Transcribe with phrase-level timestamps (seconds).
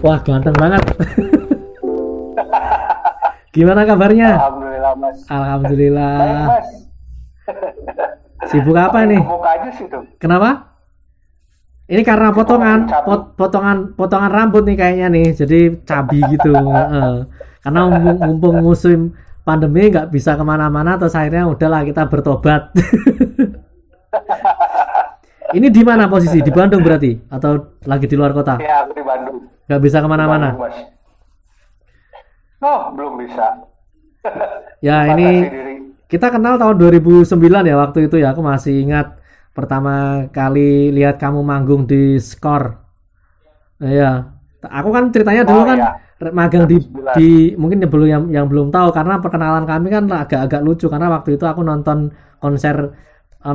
[0.00, 0.82] Wah, ganteng banget.
[3.52, 4.30] Gimana kabarnya?
[4.38, 5.16] Alhamdulillah Mas.
[5.20, 6.16] Baik Alhamdulillah.
[6.48, 6.68] Mas.
[8.48, 9.20] Sibuk apa nih?
[9.20, 10.02] Buka aja sih tuh.
[10.16, 10.72] Kenapa?
[11.90, 16.54] Ini karena potongan, pot- potongan, potongan rambut nih kayaknya nih, jadi cabi gitu.
[17.66, 18.98] Karena mumpung, mumpung musim
[19.42, 22.70] pandemi nggak bisa ke mana-mana, terus akhirnya udahlah kita bertobat.
[25.50, 26.38] Ini di mana posisi?
[26.38, 27.10] Di Bandung berarti?
[27.26, 28.54] Atau lagi di luar kota?
[28.56, 29.50] Ya, aku di Bandung.
[29.66, 30.48] Nggak bisa ke mana-mana?
[32.60, 33.46] Oh, belum bisa.
[34.80, 35.74] Ya ini diri.
[36.08, 37.28] kita kenal tahun 2009
[37.68, 38.32] ya waktu itu ya.
[38.32, 39.20] Aku masih ingat
[39.52, 42.80] pertama kali lihat kamu manggung di Skor.
[43.76, 44.32] Iya.
[44.60, 45.90] Aku kan ceritanya dulu Oh, kan iya.
[46.16, 47.16] re- magang di 2009.
[47.16, 51.08] di mungkin yang belum yang, yang belum tahu karena perkenalan kami kan agak-agak lucu karena
[51.12, 52.08] waktu itu aku nonton
[52.40, 52.92] konser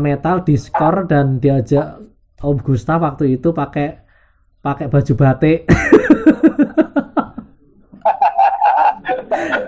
[0.01, 2.01] metal di Skor dan diajak
[2.41, 4.01] Om Gustaf waktu itu pakai
[4.59, 5.65] pakai baju batik.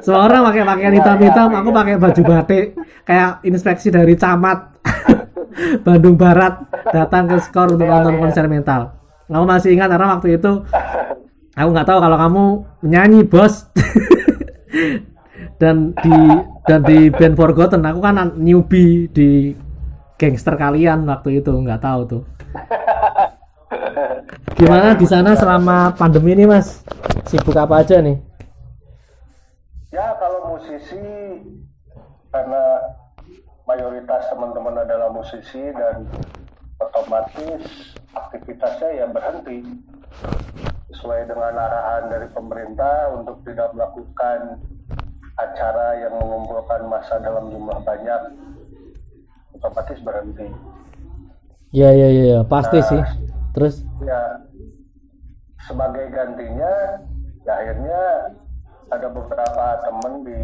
[0.01, 1.77] Semua orang pakai pakaian Iya, hitam-hitam, iya, aku iya.
[1.83, 2.65] pakai baju batik
[3.03, 4.79] kayak inspeksi dari camat
[5.85, 6.63] Bandung Barat
[6.95, 8.95] datang ke skor untuk nonton konser metal.
[9.27, 10.63] Kamu masih ingat karena waktu itu
[11.53, 12.43] aku nggak tahu kalau kamu
[12.87, 13.53] menyanyi bos.
[15.61, 16.17] dan di
[16.69, 19.51] dan di band Forgotten aku kan newbie di
[20.17, 22.23] gangster kalian waktu itu nggak tahu tuh.
[24.57, 26.81] Gimana di sana selama pandemi ini mas?
[27.29, 28.17] Sibuk apa aja nih?
[29.93, 31.05] Ya, kalau musisi
[32.33, 32.63] karena
[33.69, 36.09] mayoritas teman-teman adalah musisi dan
[36.81, 39.61] otomatis aktivitasnya ya berhenti
[40.93, 44.57] sesuai dengan arahan dari pemerintah untuk tidak melakukan
[45.37, 48.21] acara yang mengumpulkan massa dalam jumlah banyak
[49.57, 50.47] otomatis berhenti.
[51.75, 53.01] Ya ya ya, ya, pasti sih.
[53.57, 54.47] Terus ya
[55.67, 56.71] sebagai gantinya
[57.43, 58.01] ya akhirnya
[58.87, 60.39] ada beberapa teman di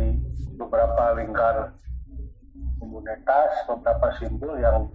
[0.59, 1.55] beberapa lingkar
[2.83, 4.91] komunitas beberapa simbol yang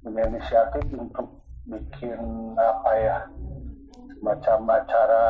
[0.00, 2.16] punya inisiatif untuk bikin
[2.56, 3.18] apa ya
[4.16, 5.26] semacam acara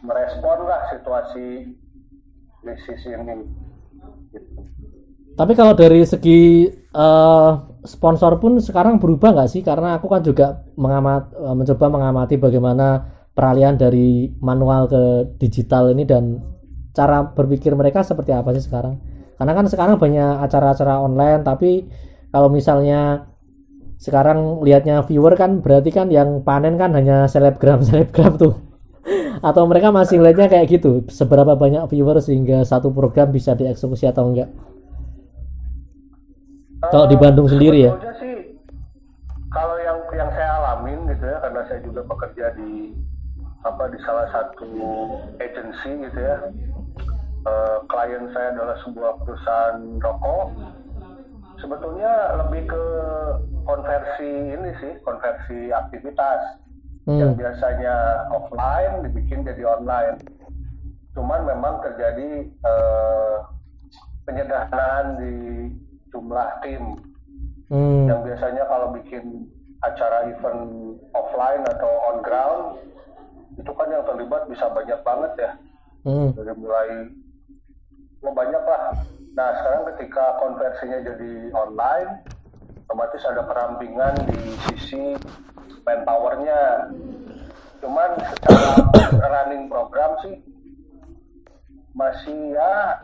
[0.00, 1.76] merespon lah situasi
[2.64, 3.44] krisis ini
[4.32, 4.60] gitu.
[5.34, 7.50] Tapi kalau dari segi eh,
[7.84, 9.62] sponsor pun sekarang berubah nggak sih?
[9.66, 12.86] Karena aku kan juga mengamat, eh, mencoba mengamati bagaimana
[13.34, 15.02] peralihan dari manual ke
[15.42, 16.38] digital ini dan
[16.94, 19.02] cara berpikir mereka seperti apa sih sekarang?
[19.34, 21.70] Karena kan sekarang banyak acara-acara online, tapi
[22.30, 23.26] kalau misalnya
[23.98, 28.54] sekarang lihatnya viewer kan berarti kan yang panen kan hanya selebgram selebgram tuh.
[29.44, 34.30] Atau mereka masih lihatnya kayak gitu, seberapa banyak viewer sehingga satu program bisa dieksekusi atau
[34.30, 34.48] enggak?
[36.90, 37.92] Kalau di Bandung sendiri ya?
[38.20, 38.34] Sih
[39.54, 42.90] kalau yang yang saya alamin gitu ya karena saya juga bekerja di
[43.62, 44.68] apa di salah satu
[45.38, 46.36] agensi gitu ya.
[47.44, 50.48] Eh, klien saya adalah sebuah perusahaan rokok.
[51.60, 52.12] Sebetulnya
[52.44, 52.84] lebih ke
[53.64, 56.60] konversi ini sih, konversi aktivitas
[57.04, 57.40] yang Hmm.
[57.40, 57.94] biasanya
[58.32, 60.18] offline dibikin jadi online.
[61.14, 63.36] Cuman memang terjadi eh,
[64.24, 65.36] penyederhanaan di
[66.14, 66.94] jumlah tim.
[67.72, 68.04] Hmm.
[68.06, 69.48] yang biasanya kalau bikin
[69.80, 72.64] acara event offline atau on ground
[73.56, 75.50] itu kan yang terlibat bisa banyak banget ya.
[76.04, 76.28] Hmm.
[76.36, 77.08] dari mulai
[78.20, 79.00] oh banyak lah.
[79.34, 82.10] Nah sekarang ketika konversinya jadi online
[82.84, 85.16] otomatis ada perampingan di sisi
[85.82, 86.92] manpowernya.
[87.80, 88.76] Cuman secara
[89.24, 90.36] running program sih
[91.96, 93.02] masih ya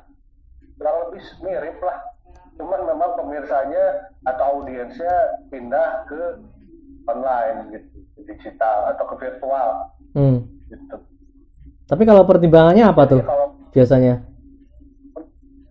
[0.77, 2.10] kurang lebih mirip lah
[2.61, 3.85] cuman memang pemirsanya
[4.23, 5.15] atau audiensnya
[5.49, 6.21] pindah ke
[7.09, 9.69] online gitu ke digital atau ke virtual
[10.13, 10.45] Hmm.
[10.69, 10.97] gitu
[11.87, 14.21] Tapi kalau pertimbangannya apa tuh kalau biasanya?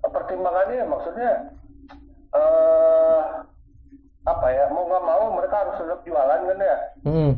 [0.01, 1.31] pertimbangannya maksudnya
[2.31, 3.21] eh
[4.23, 7.31] apa ya mau nggak mau mereka harus tetap jualan kan ya Hmm.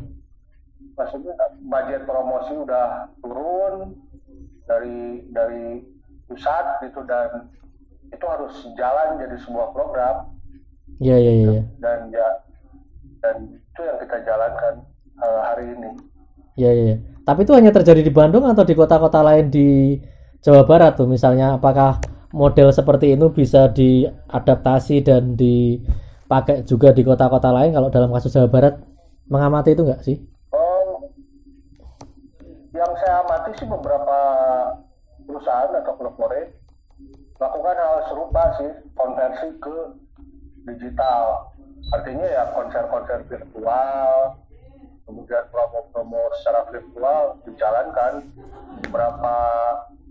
[0.94, 1.32] maksudnya
[1.62, 3.96] budget promosi udah turun
[4.64, 5.84] dari dari
[6.26, 7.48] pusat gitu dan
[8.12, 10.30] itu harus jalan jadi sebuah program
[11.02, 11.62] Iya iya iya.
[11.80, 12.28] dan ya
[13.24, 14.74] dan itu yang kita jalankan
[15.18, 15.90] eh, hari ini
[16.52, 16.94] Iya iya.
[17.24, 19.96] Tapi itu hanya terjadi di Bandung atau di kota-kota lain di
[20.42, 22.02] Jawa Barat tuh misalnya apakah
[22.34, 28.50] model seperti itu bisa diadaptasi dan dipakai juga di kota-kota lain kalau dalam kasus Jawa
[28.50, 28.74] Barat
[29.30, 30.16] mengamati itu enggak sih?
[30.52, 31.08] Oh,
[32.74, 34.18] yang saya amati sih beberapa
[35.24, 36.61] perusahaan atau corporate
[37.42, 39.76] lakukan hal serupa sih, konversi ke
[40.70, 41.50] digital.
[41.90, 44.38] Artinya ya konser-konser virtual,
[45.02, 48.12] kemudian promo-promo promo secara virtual dijalankan
[48.86, 49.34] beberapa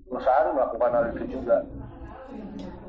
[0.05, 1.63] perusahaan melakukan hal itu juga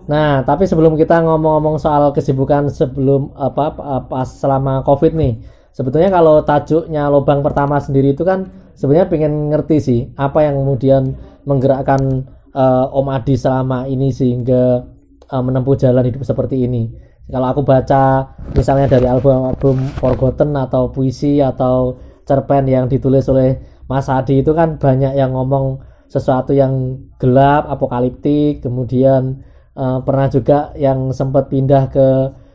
[0.03, 3.71] Nah, tapi sebelum kita ngomong-ngomong soal kesibukan sebelum apa
[4.11, 5.39] pas selama Covid nih,
[5.71, 11.15] sebetulnya kalau tajuknya lubang pertama sendiri itu kan sebenarnya pengen ngerti sih apa yang kemudian
[11.47, 12.27] menggerakkan
[12.57, 14.85] uh, Om Adi selama ini sehingga
[15.29, 16.93] uh, menempuh jalan hidup seperti ini.
[17.31, 21.97] Kalau aku baca misalnya dari album-album Forgotten atau puisi atau
[22.29, 23.57] cerpen yang ditulis oleh
[23.89, 25.81] Mas Adi itu kan banyak yang ngomong
[26.13, 29.41] sesuatu yang gelap, apokaliptik, kemudian
[29.73, 32.09] uh, pernah juga yang sempat pindah ke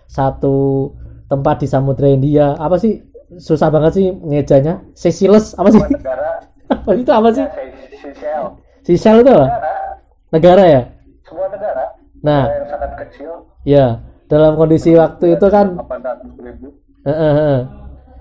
[0.05, 0.93] satu
[1.25, 3.01] tempat di Samudra India apa sih?
[3.27, 4.87] Susah banget sih ngejanya.
[4.95, 5.81] Seychelles apa sih?
[5.83, 6.39] Negara
[6.73, 7.45] apa itu apa sih?
[7.99, 8.53] Seychelles.
[8.85, 9.47] Seychelles itu apa?
[10.33, 10.81] Negara ya
[11.27, 13.31] semua negara nah yang sangat kecil
[13.63, 13.87] ya
[14.27, 16.67] dalam kondisi waktu itu kan 800 ribu
[17.07, 17.61] eh.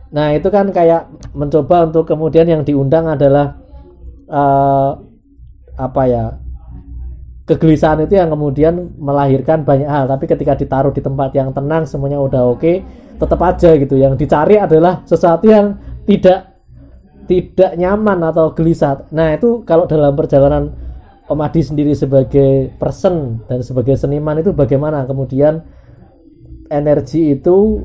[0.07, 3.59] Nah itu kan kayak mencoba untuk kemudian yang diundang adalah
[4.31, 4.91] eh,
[5.77, 6.25] apa ya
[7.47, 10.07] kegelisahan itu yang kemudian melahirkan banyak hal.
[10.11, 12.73] Tapi ketika ditaruh di tempat yang tenang semuanya udah oke,
[13.19, 13.95] tetap aja gitu.
[13.99, 16.55] Yang dicari adalah sesuatu yang tidak
[17.27, 19.07] tidak nyaman atau gelisah.
[19.11, 20.71] Nah itu kalau dalam perjalanan
[21.27, 25.67] Om Adi sendiri sebagai person dan sebagai seniman itu bagaimana kemudian
[26.71, 27.83] energi itu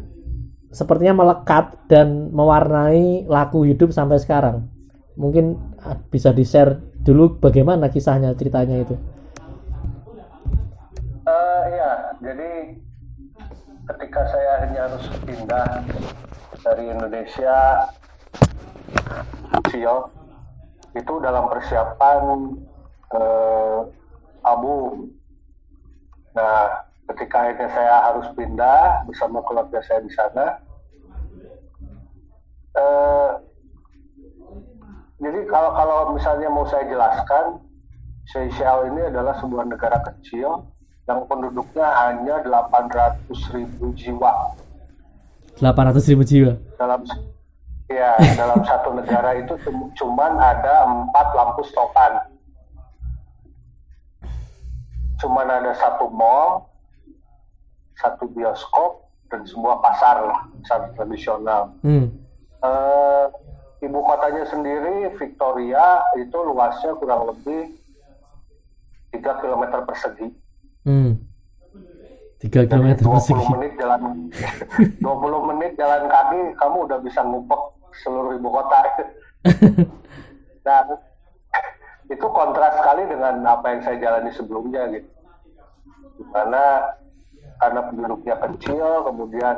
[0.69, 4.69] sepertinya melekat dan mewarnai laku hidup sampai sekarang.
[5.17, 8.95] Mungkin ah, bisa di-share dulu bagaimana kisahnya ceritanya itu.
[11.25, 11.91] Eh iya,
[12.21, 12.77] jadi
[13.89, 15.67] ketika saya hanya harus pindah
[16.61, 17.89] dari Indonesia
[19.73, 20.13] Sio
[20.93, 22.53] itu dalam persiapan
[23.11, 23.79] eh,
[24.41, 25.11] album.
[26.31, 30.45] Nah, ketika akhirnya saya harus pindah bersama keluarga saya di sana,
[32.77, 33.31] eh,
[35.21, 37.59] jadi kalau kalau misalnya mau saya jelaskan,
[38.31, 40.71] Seychelles ini adalah sebuah negara kecil
[41.09, 44.31] yang penduduknya hanya 800 ribu jiwa
[45.59, 46.53] 800 ribu jiwa.
[46.79, 47.03] dalam
[47.91, 52.21] ya dalam satu negara itu cum- cuman ada empat lampu stopan
[55.21, 56.65] cuman ada satu mall
[57.93, 62.09] satu bioskop dan sebuah pasar lah pasar tradisional Hmm.
[62.59, 63.25] Eh,
[63.81, 65.81] ibu kotanya sendiri Victoria
[66.15, 67.73] itu luasnya kurang lebih
[69.11, 70.27] 3 km persegi
[70.81, 71.17] Hmm.
[72.39, 73.51] 3 km Jadi 20 persegi.
[73.51, 74.01] menit jalan
[75.05, 77.61] 20 menit jalan kaki kamu udah bisa ngupek
[77.99, 78.79] seluruh ibu kota
[80.65, 80.81] nah
[82.11, 85.07] itu kontras sekali dengan apa yang saya jalani sebelumnya gitu
[86.35, 86.65] karena
[87.57, 89.55] karena penduduknya kecil kemudian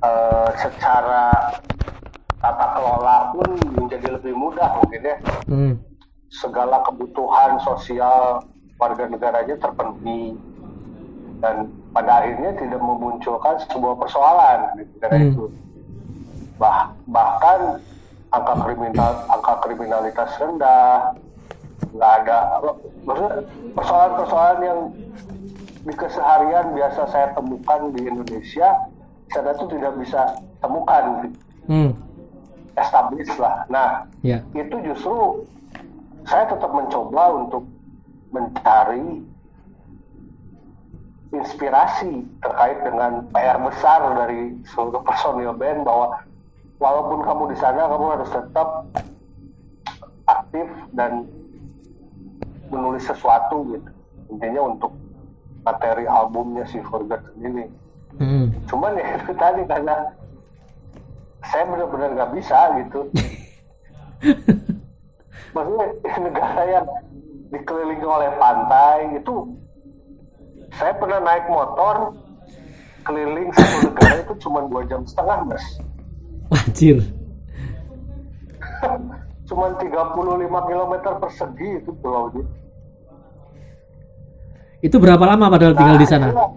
[0.00, 1.34] eh, secara
[2.38, 5.74] tata kelola pun menjadi lebih mudah mungkin ya Hmm.
[6.30, 8.44] segala kebutuhan sosial
[8.76, 10.34] warga negaranya terpenuhi
[11.40, 15.28] dan pada akhirnya tidak memunculkan sebuah persoalan di negara Hmm.
[15.32, 15.44] itu
[16.54, 17.82] bah bahkan
[18.30, 21.18] angka kriminal angka kriminalitas rendah
[21.94, 22.38] nggak ada
[23.04, 23.32] maksudnya
[23.72, 24.80] persoalan-persoalan yang
[25.84, 28.68] di keseharian biasa saya temukan di Indonesia
[29.30, 30.20] sana itu tidak bisa
[30.58, 31.28] temukan
[31.64, 31.96] Hmm.
[32.76, 34.40] establish lah nah Ya.
[34.52, 35.44] itu justru
[36.24, 37.64] saya tetap mencoba untuk
[38.32, 39.20] mencari
[41.32, 46.22] inspirasi terkait dengan PR besar dari seluruh personil band bahwa
[46.78, 48.68] walaupun kamu di sana kamu harus tetap
[50.24, 51.26] aktif dan
[52.74, 53.90] menulis sesuatu gitu.
[54.34, 54.92] Intinya untuk
[55.62, 57.64] materi albumnya si Forgotten ini
[58.14, 58.46] Hmm.
[58.70, 60.14] cuman ya itu tadi karena
[61.42, 63.10] saya benar-benar nggak bisa gitu.
[65.54, 65.86] Maksudnya
[66.30, 66.86] negara yang
[67.50, 69.34] dikelilingi oleh pantai itu
[70.78, 72.14] saya pernah naik motor
[73.02, 75.64] keliling satu negara itu cuma dua jam setengah mas.
[76.54, 77.02] Wajir.
[79.50, 82.63] cuma 35 km persegi itu pulaunya Itu
[84.92, 86.28] berapa lama padahal tinggal di sana?
[86.28, 86.48] akhirnya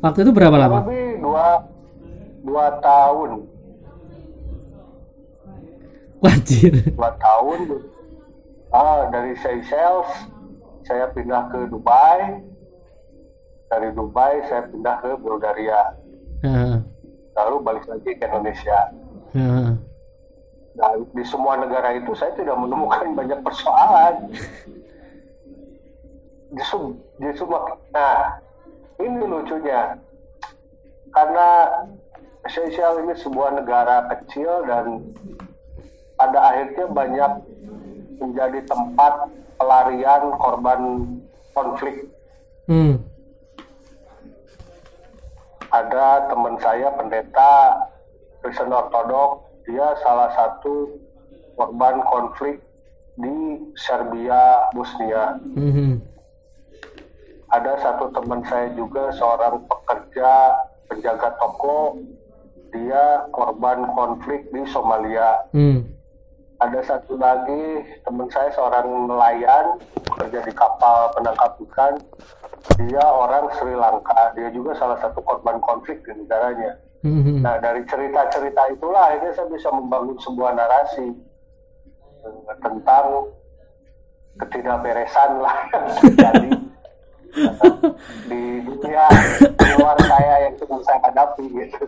[0.00, 0.78] Waktu itu berapa lama?
[0.84, 1.46] lebih dua
[2.44, 3.30] dua tahun
[6.20, 6.72] Wajir.
[6.92, 7.60] dua tahun
[8.70, 10.08] ah, dari Seychelles
[10.84, 12.40] saya pindah ke Dubai
[13.68, 15.96] dari Dubai saya pindah ke Bulgaria
[16.40, 16.76] Heeh.
[17.34, 18.92] lalu balik lagi ke Indonesia
[19.32, 19.68] Heeh.
[20.74, 24.28] nah di semua negara itu saya tidak menemukan banyak persoalan
[26.54, 28.38] justru justru mak- nah
[29.02, 29.98] ini lucunya
[31.14, 31.48] karena
[32.44, 35.00] Seychelles ini sebuah negara kecil dan
[36.20, 37.32] pada akhirnya banyak
[38.20, 40.80] menjadi tempat pelarian korban
[41.56, 42.04] konflik.
[42.68, 43.00] Hmm.
[45.72, 47.52] Ada teman saya pendeta
[48.44, 51.00] Kristen Ortodok, dia salah satu
[51.58, 52.62] korban konflik
[53.18, 55.40] di Serbia, Bosnia.
[55.56, 55.98] Hmm.
[57.54, 60.58] Ada satu teman saya juga seorang pekerja
[60.90, 62.02] penjaga toko,
[62.74, 65.38] dia korban konflik di Somalia.
[65.54, 65.86] Hmm.
[66.58, 71.94] Ada satu lagi teman saya seorang nelayan bekerja di kapal penangkap ikan.
[72.74, 74.34] Dia orang Sri Lanka.
[74.34, 76.74] Dia juga salah satu korban konflik di negaranya.
[77.06, 77.38] Hmm.
[77.38, 81.06] Nah dari cerita-cerita itulah akhirnya saya bisa membangun sebuah narasi
[82.26, 83.30] eh, tentang
[84.42, 85.70] ketidakberesan lah
[86.02, 86.63] terjadi
[88.30, 89.04] di dunia
[89.58, 91.84] di luar saya yang sedang saya hadapi gitu.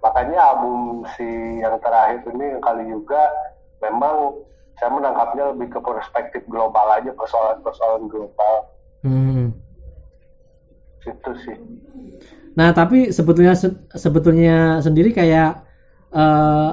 [0.00, 1.26] Makanya album si
[1.60, 3.20] yang terakhir ini kali juga
[3.82, 4.40] memang
[4.80, 8.54] saya menangkapnya lebih ke perspektif global aja persoalan-persoalan global
[9.00, 9.56] Hmm.
[11.00, 11.56] itu sih.
[12.52, 15.64] Nah, tapi sebetulnya se- sebetulnya sendiri kayak
[16.12, 16.70] eh,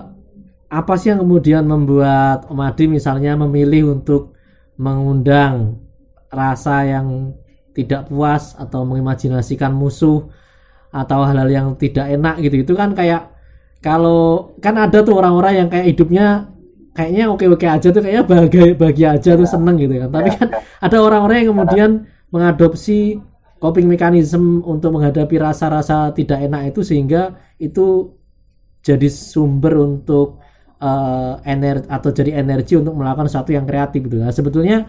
[0.67, 4.35] apa sih yang kemudian membuat Om Adi misalnya memilih untuk
[4.75, 5.79] mengundang
[6.27, 7.31] rasa yang
[7.77, 10.25] tidak puas atau mengimajinasikan musuh
[10.89, 12.65] atau hal-hal yang tidak enak gitu.
[12.65, 13.29] Itu kan kayak
[13.85, 16.49] kalau kan ada tuh orang-orang yang kayak hidupnya
[16.97, 20.09] kayaknya oke-oke aja tuh kayaknya bahagia bahagia aja tuh seneng gitu kan.
[20.09, 21.89] Tapi kan ada orang-orang yang kemudian
[22.33, 23.21] mengadopsi
[23.61, 28.17] coping mechanism untuk menghadapi rasa-rasa tidak enak itu sehingga itu
[28.81, 30.41] jadi sumber untuk
[31.45, 34.21] energi atau jadi energi untuk melakukan sesuatu yang kreatif gitu.
[34.21, 34.85] Nah, sebetulnya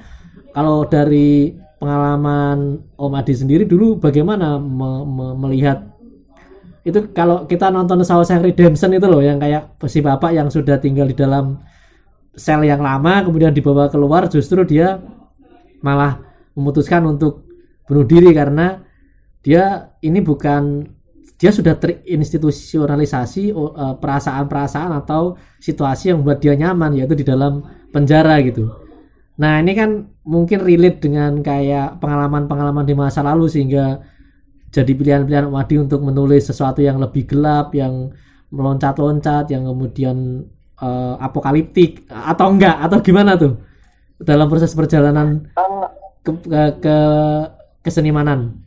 [0.52, 5.94] kalau dari pengalaman Om Adi sendiri dulu bagaimana me- me- melihat
[6.82, 11.06] itu kalau kita nonton Shawshank Redemption itu loh yang kayak si bapak yang sudah tinggal
[11.06, 11.58] di dalam
[12.35, 15.02] sel yang lama kemudian dibawa keluar justru dia
[15.82, 16.23] malah
[16.58, 17.47] memutuskan untuk
[17.87, 18.82] bunuh diri karena
[19.42, 20.87] dia ini bukan
[21.38, 27.62] dia sudah terinstitusionalisasi eh, perasaan-perasaan atau situasi yang membuat dia nyaman yaitu di dalam
[27.94, 28.88] penjara gitu.
[29.38, 34.02] Nah ini kan mungkin relate dengan kayak pengalaman-pengalaman di masa lalu sehingga
[34.68, 38.11] jadi pilihan-pilihan Om Adi untuk menulis sesuatu yang lebih gelap, yang
[38.50, 40.42] meloncat-loncat, yang kemudian
[40.83, 43.62] eh, apokaliptik atau enggak atau gimana tuh
[44.18, 45.47] dalam proses perjalanan
[46.26, 46.97] ke, ke, ke
[47.87, 48.59] kesenimanan.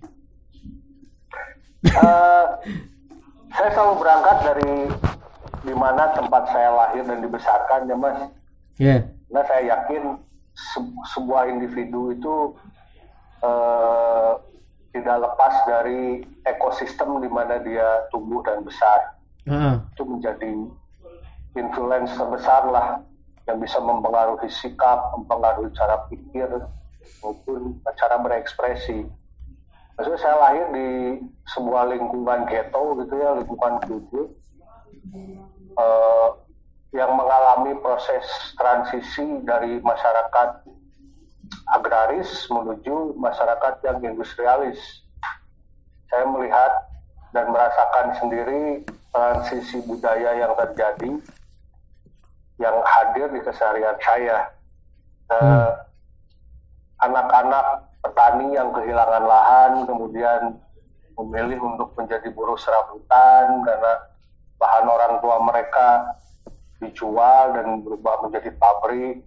[1.83, 2.45] Eh,
[3.51, 4.73] saya selalu berangkat dari
[5.61, 8.17] di mana tempat saya lahir dan dibesarkan ya mas.
[8.79, 8.97] Ya.
[9.29, 10.30] Nah saya yakin
[10.73, 12.35] se- sebuah individu itu
[13.41, 14.31] eh,
[14.91, 19.15] tidak lepas dari ekosistem di mana dia tumbuh dan besar.
[19.47, 19.75] Heeh.
[19.95, 20.51] Itu menjadi
[21.57, 22.87] influence terbesar lah
[23.49, 26.47] yang bisa mempengaruhi sikap, mempengaruhi cara pikir
[27.23, 29.07] maupun cara berekspresi.
[29.97, 30.89] Maksudnya saya lahir di
[31.51, 34.29] sebuah lingkungan ghetto gitu ya, lingkungan kudus
[35.77, 36.27] eh,
[36.91, 38.23] yang mengalami proses
[38.59, 40.67] transisi dari masyarakat
[41.71, 44.79] agraris menuju masyarakat yang industrialis.
[46.11, 46.71] Saya melihat
[47.31, 51.11] dan merasakan sendiri transisi budaya yang terjadi
[52.59, 54.51] yang hadir di keseharian saya.
[55.31, 55.71] Eh,
[57.01, 60.53] Anak-anak petani yang kehilangan lahan kemudian
[61.17, 63.93] memilih untuk menjadi buruh serabutan karena
[64.61, 66.05] lahan orang tua mereka
[66.81, 69.21] dijual dan berubah menjadi pabrik.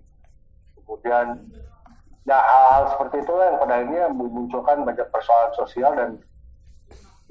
[0.77, 1.39] Kemudian
[2.27, 6.11] ya hal-hal seperti itu yang pada akhirnya memunculkan banyak persoalan sosial dan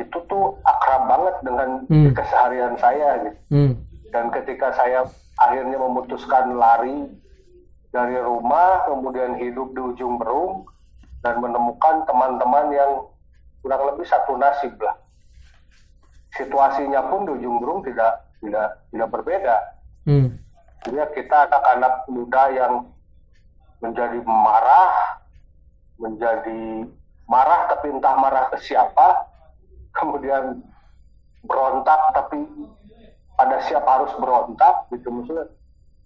[0.02, 2.14] itu tuh akrab banget dengan Hmm.
[2.18, 3.40] keseharian saya gitu.
[3.54, 3.74] Hmm.
[4.10, 5.06] Dan ketika saya
[5.38, 7.10] akhirnya memutuskan lari
[7.94, 10.66] dari rumah, kemudian hidup di ujung berung,
[11.22, 12.92] dan menemukan teman-teman yang
[13.62, 14.98] kurang lebih satu nasib lah.
[16.34, 19.58] Situasinya pun di ujung berung tidak tidak tidak berbeda.
[20.04, 20.36] Hmm.
[20.92, 22.74] Ya kita anak-anak muda yang
[23.80, 24.92] menjadi marah,
[25.96, 26.88] menjadi
[27.28, 29.32] marah tapi entah marah ke siapa,
[29.96, 30.60] kemudian
[31.44, 32.40] berontak tapi
[33.36, 35.50] pada siap harus berontak gitu maksudnya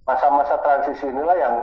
[0.08, 1.56] masa-masa transisi inilah yang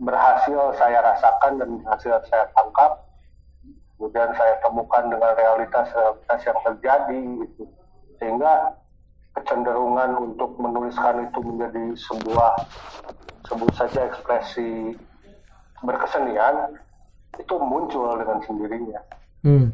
[0.00, 3.08] berhasil saya rasakan dan berhasil saya tangkap
[3.96, 7.64] kemudian saya temukan dengan realitas-realitas yang terjadi gitu
[8.16, 8.76] sehingga
[9.36, 12.52] kecenderungan untuk menuliskan itu menjadi sebuah
[13.46, 14.94] sebut saja ekspresi
[15.80, 16.76] berkesenian
[17.38, 19.00] itu muncul dengan sendirinya
[19.40, 19.72] Hmm.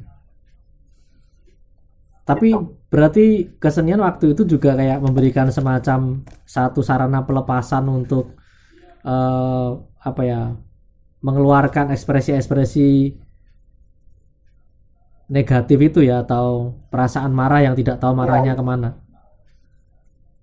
[2.27, 2.55] Tapi
[2.91, 8.35] berarti kesenian waktu itu juga kayak memberikan semacam satu sarana pelepasan untuk
[9.07, 10.55] eh, apa ya
[11.23, 13.15] mengeluarkan ekspresi-ekspresi
[15.31, 19.06] negatif itu ya atau perasaan marah yang tidak tahu marahnya ke mana.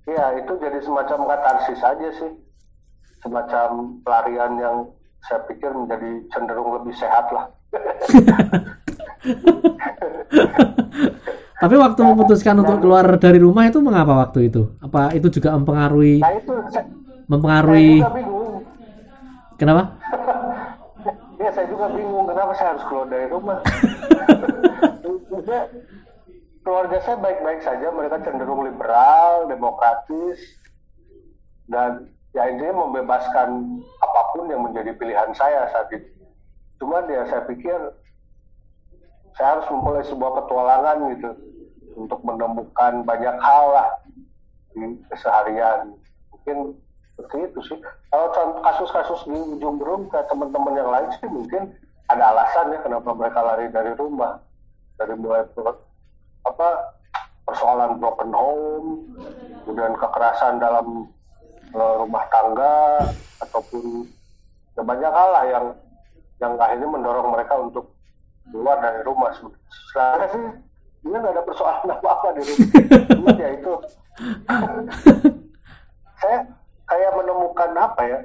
[0.03, 2.31] Iya, itu jadi semacam katarsis aja sih.
[3.23, 4.91] Semacam pelarian yang
[5.23, 7.47] saya pikir menjadi cenderung lebih sehat lah.
[11.63, 14.75] Tapi waktu memutuskan untuk keluar dari rumah itu mengapa waktu itu?
[14.83, 16.91] Apa itu juga mempengaruhi Nah itu saya, saya
[17.31, 18.59] mempengaruhi juga bingung.
[19.55, 19.83] kenapa?
[21.43, 23.59] Ya saya juga bingung kenapa saya harus keluar dari rumah.
[26.63, 30.39] Keluarga saya baik-baik saja, mereka cenderung liberal, demokratis,
[31.67, 36.07] dan ya intinya membebaskan apa pun yang menjadi pilihan saya saat itu.
[36.79, 37.75] Cuman ya saya pikir
[39.35, 41.31] saya harus memulai sebuah petualangan gitu
[41.99, 43.89] untuk menemukan banyak hal lah
[44.73, 45.93] di keseharian.
[46.33, 46.79] Mungkin
[47.13, 47.79] seperti itu sih.
[48.09, 48.29] Kalau
[48.61, 51.75] kasus-kasus di ujung berung ke teman-teman yang lain sih mungkin
[52.09, 54.41] ada alasan ya kenapa mereka lari dari rumah.
[54.97, 55.45] Dari mulai
[56.43, 56.67] apa
[57.43, 58.87] persoalan broken home,
[59.63, 61.07] kemudian kekerasan dalam
[61.71, 63.03] eh, rumah tangga
[63.43, 64.07] ataupun
[64.73, 65.65] ya banyak hal lah yang
[66.41, 67.85] yang akhirnya mendorong mereka untuk
[68.51, 69.31] keluar dari rumah.
[69.35, 70.43] Sebenarnya sih
[71.03, 73.35] dia nggak ada persoalan apa-apa di rumah.
[73.35, 73.73] Ya itu
[76.23, 76.39] saya
[76.87, 78.19] kayak menemukan apa ya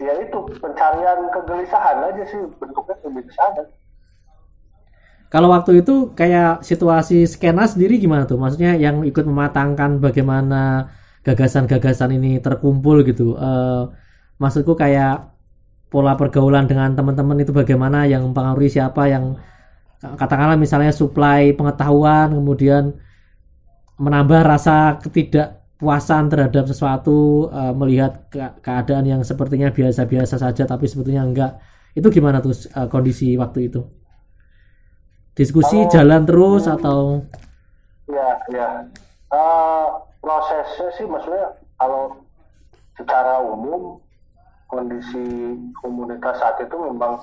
[0.00, 3.62] ya itu pencarian kegelisahan aja sih bentuknya lebih ke sana
[5.30, 8.34] Kalau waktu itu kayak situasi skena sendiri gimana tuh?
[8.34, 10.90] Maksudnya yang ikut mematangkan bagaimana
[11.22, 13.38] gagasan-gagasan ini terkumpul gitu.
[13.38, 13.82] Eh,
[14.42, 15.30] maksudku kayak
[15.90, 19.38] pola pergaulan dengan teman-teman itu bagaimana yang mempengaruhi siapa yang
[20.00, 22.94] katakanlah misalnya supply pengetahuan kemudian
[24.00, 31.22] menambah rasa ketidakpuasan terhadap sesuatu eh, melihat ke- keadaan yang sepertinya biasa-biasa saja tapi sebetulnya
[31.22, 31.52] enggak.
[31.94, 33.99] Itu gimana tuh eh, kondisi waktu itu?
[35.34, 37.22] Diskusi Kalau- jalan terus atau
[38.10, 38.68] ya ya
[39.30, 39.86] Eh,
[40.18, 42.18] prosesnya sih maksudnya kalau
[42.98, 43.94] secara umum
[44.66, 47.22] kondisi komunitas saat itu memang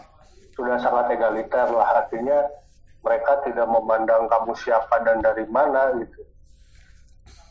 [0.55, 1.99] sudah sangat egaliter lah.
[1.99, 2.47] Artinya
[3.03, 6.23] mereka tidak memandang kamu siapa dan dari mana gitu.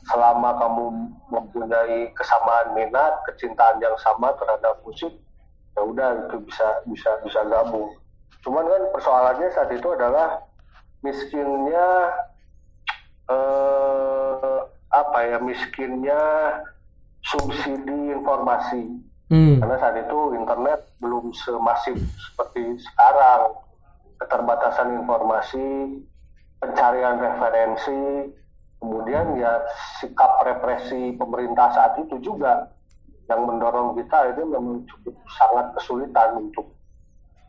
[0.09, 0.85] Selama kamu
[1.29, 5.13] mempunyai kesamaan minat kecintaan yang sama terhadap musik
[5.77, 7.93] ya udah itu bisa bisa bisa gabung
[8.47, 10.39] cuman kan persoalannya saat itu adalah
[11.03, 12.15] miskinnya
[13.27, 14.59] eh,
[14.95, 16.23] apa ya miskinnya
[17.27, 19.03] subsidi informasi.
[19.27, 23.59] Hmm, karena saat itu internet belum semasif seperti sekarang.
[24.17, 25.99] Keterbatasan informasi
[26.57, 28.33] pencarian referensi
[28.81, 29.61] kemudian ya
[30.01, 32.71] sikap represi pemerintah saat itu juga
[33.27, 36.76] yang mendorong kita itu memang cukup sangat kesulitan untuk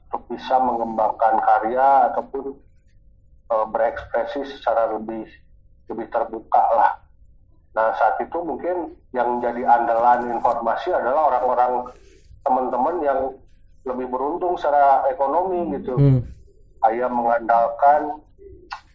[0.08, 2.56] untuk bisa mengembangkan karya ataupun
[3.52, 5.28] eh, berekspresi secara lebih
[5.92, 6.92] lebih terbuka lah.
[7.76, 11.92] Nah saat itu mungkin yang jadi andalan informasi adalah orang-orang
[12.44, 13.20] teman-teman yang
[13.84, 15.96] lebih beruntung secara ekonomi gitu.
[15.96, 16.22] hmm.
[16.84, 18.24] Saya mengandalkan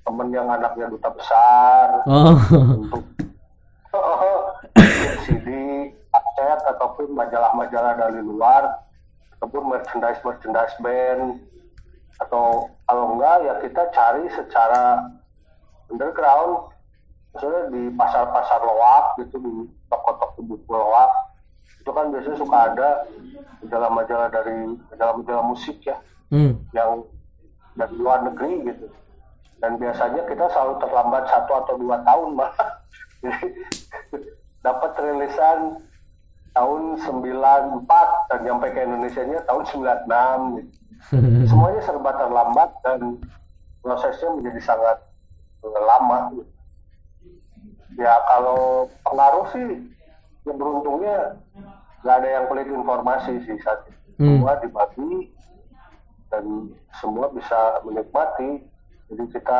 [0.02, 2.34] teman yang anaknya duta besar oh
[2.74, 3.02] untuk
[5.22, 5.48] CD,
[6.10, 8.82] kaset ataupun majalah-majalah dari luar
[9.42, 11.42] ataupun merchandise merchandise band
[12.22, 15.02] atau kalau enggak ya kita cari secara
[15.90, 16.70] underground.
[17.34, 19.52] Maksudnya di pasar-pasar loak gitu di
[19.90, 21.10] toko-toko buku loak.
[21.82, 22.88] Itu kan biasanya suka ada
[23.66, 25.98] majalah-majalah dari majalah-majalah musik ya.
[26.32, 26.64] Hmm.
[26.72, 27.04] yang
[27.74, 28.86] dari luar negeri gitu.
[29.58, 32.70] Dan biasanya kita selalu terlambat satu atau dua tahun malah
[33.26, 33.48] jadi
[34.62, 35.82] dapat rilisan
[36.52, 40.70] tahun 94 dan nyampe ke Indonesia nya tahun 96 gitu.
[41.50, 43.18] semuanya serba terlambat dan
[43.82, 44.98] prosesnya menjadi sangat
[45.64, 46.52] eh, lama gitu.
[48.00, 49.66] ya kalau pengaruh sih
[50.46, 51.36] ya beruntungnya
[52.02, 54.00] nggak ada yang pelit informasi sih saat itu.
[54.20, 54.38] Hmm.
[54.38, 55.12] semua dibagi
[56.28, 56.44] dan
[57.00, 58.60] semua bisa menikmati
[59.08, 59.58] jadi kita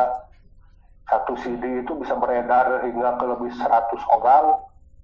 [1.09, 3.69] satu CD itu bisa beredar hingga ke lebih 100
[4.17, 4.45] orang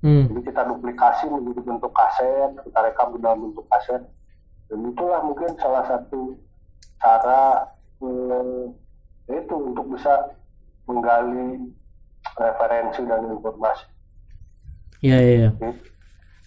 [0.06, 0.24] hmm.
[0.32, 4.02] jadi kita duplikasi menjadi bentuk kaset kita rekam dalam bentuk kaset
[4.70, 6.38] dan itulah mungkin salah satu
[7.00, 7.66] cara
[8.00, 8.76] hmm,
[9.30, 10.34] itu untuk bisa
[10.90, 11.70] menggali
[12.38, 13.86] referensi dan informasi
[15.00, 15.50] Iya, iya.
[15.56, 15.88] Gitu.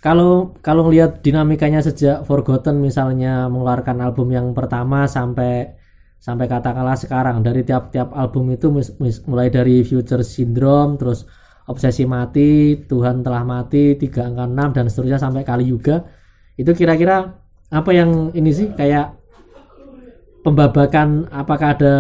[0.02, 5.78] Kalau kalau ngelihat dinamikanya sejak Forgotten misalnya mengeluarkan album yang pertama sampai
[6.18, 11.26] sampai katakanlah sekarang dari tiap-tiap album itu mis- mis- mulai dari Future Syndrome terus
[11.70, 16.02] Obsesi Mati, Tuhan Telah Mati, Tiga Angka 6 dan seterusnya sampai kali juga.
[16.58, 17.38] Itu kira-kira
[17.72, 19.16] apa yang ini sih kayak
[20.42, 21.96] pembabakan apakah ada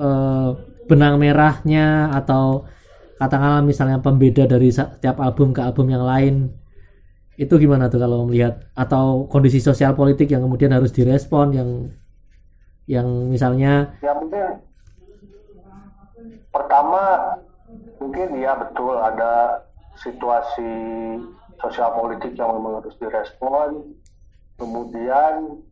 [0.00, 0.48] eh,
[0.88, 2.64] benang merahnya atau
[3.20, 6.50] katakanlah misalnya pembeda dari setiap album ke album yang lain.
[7.36, 8.68] Itu gimana tuh kalau melihat?
[8.74, 11.70] Atau kondisi sosial politik yang kemudian harus direspon yang
[12.90, 14.58] yang misalnya ya mungkin
[16.50, 17.00] pertama
[18.00, 18.98] mungkin ya betul.
[18.98, 19.62] Ada
[20.00, 20.72] situasi
[21.60, 23.94] sosial politik yang memang harus direspon.
[24.58, 25.62] Kemudian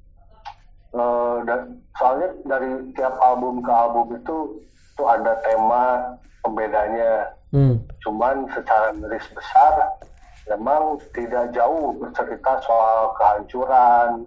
[0.95, 1.61] eh, dan
[1.99, 4.37] soalnya dari tiap album ke album itu
[4.67, 7.35] itu ada tema pembedanya.
[7.51, 9.99] Hmm, cuman secara garis besar
[10.47, 14.23] memang tidak jauh bercerita soal kehancuran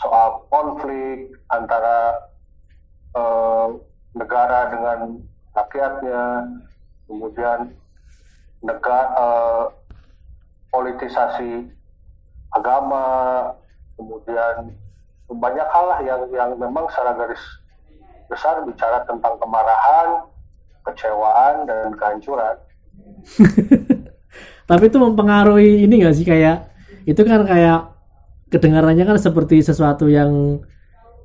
[0.00, 2.16] soal konflik antara
[3.12, 3.68] eh,
[4.16, 5.20] negara dengan
[5.56, 6.46] rakyatnya,
[7.08, 7.74] kemudian
[8.60, 9.64] negara eh,
[10.70, 11.66] politisasi
[12.54, 13.06] agama,
[13.98, 14.74] kemudian
[15.30, 17.42] banyak hal lah yang yang memang secara garis
[18.26, 20.26] besar bicara tentang kemarahan,
[20.86, 22.56] kecewaan dan kehancuran.
[24.70, 26.70] tapi itu mempengaruhi ini gak sih kayak
[27.02, 27.90] itu kan kayak
[28.54, 30.62] kedengarannya kan seperti sesuatu yang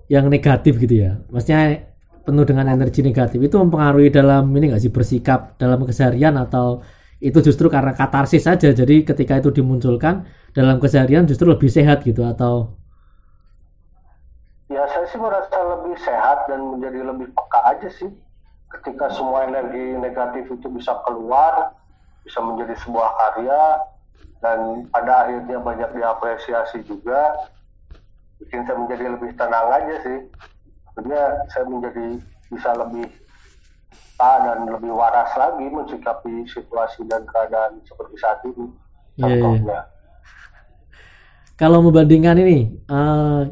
[0.10, 1.86] yang negatif gitu ya maksudnya
[2.26, 3.38] penuh dengan energi negatif.
[3.38, 6.82] Itu mempengaruhi dalam ini nggak sih bersikap dalam keseharian atau
[7.22, 8.74] itu justru karena katarsis saja.
[8.74, 12.76] Jadi ketika itu dimunculkan dalam keseharian justru lebih sehat gitu atau?
[14.68, 18.10] Ya saya sih merasa lebih sehat dan menjadi lebih peka aja sih.
[18.74, 21.72] Ketika semua energi negatif itu bisa keluar,
[22.26, 23.62] bisa menjadi sebuah karya
[24.42, 27.50] dan pada akhirnya banyak diapresiasi juga,
[28.42, 30.20] bikin saya menjadi lebih tenang aja sih.
[30.96, 32.08] Akhirnya saya menjadi
[32.48, 33.08] bisa lebih
[34.16, 38.66] peka dan lebih waras lagi mensikapi situasi dan keadaan seperti saat ini.
[39.20, 39.44] Iya, iya.
[39.44, 39.80] Contohnya.
[41.56, 43.44] kalau membandingkan ini eh,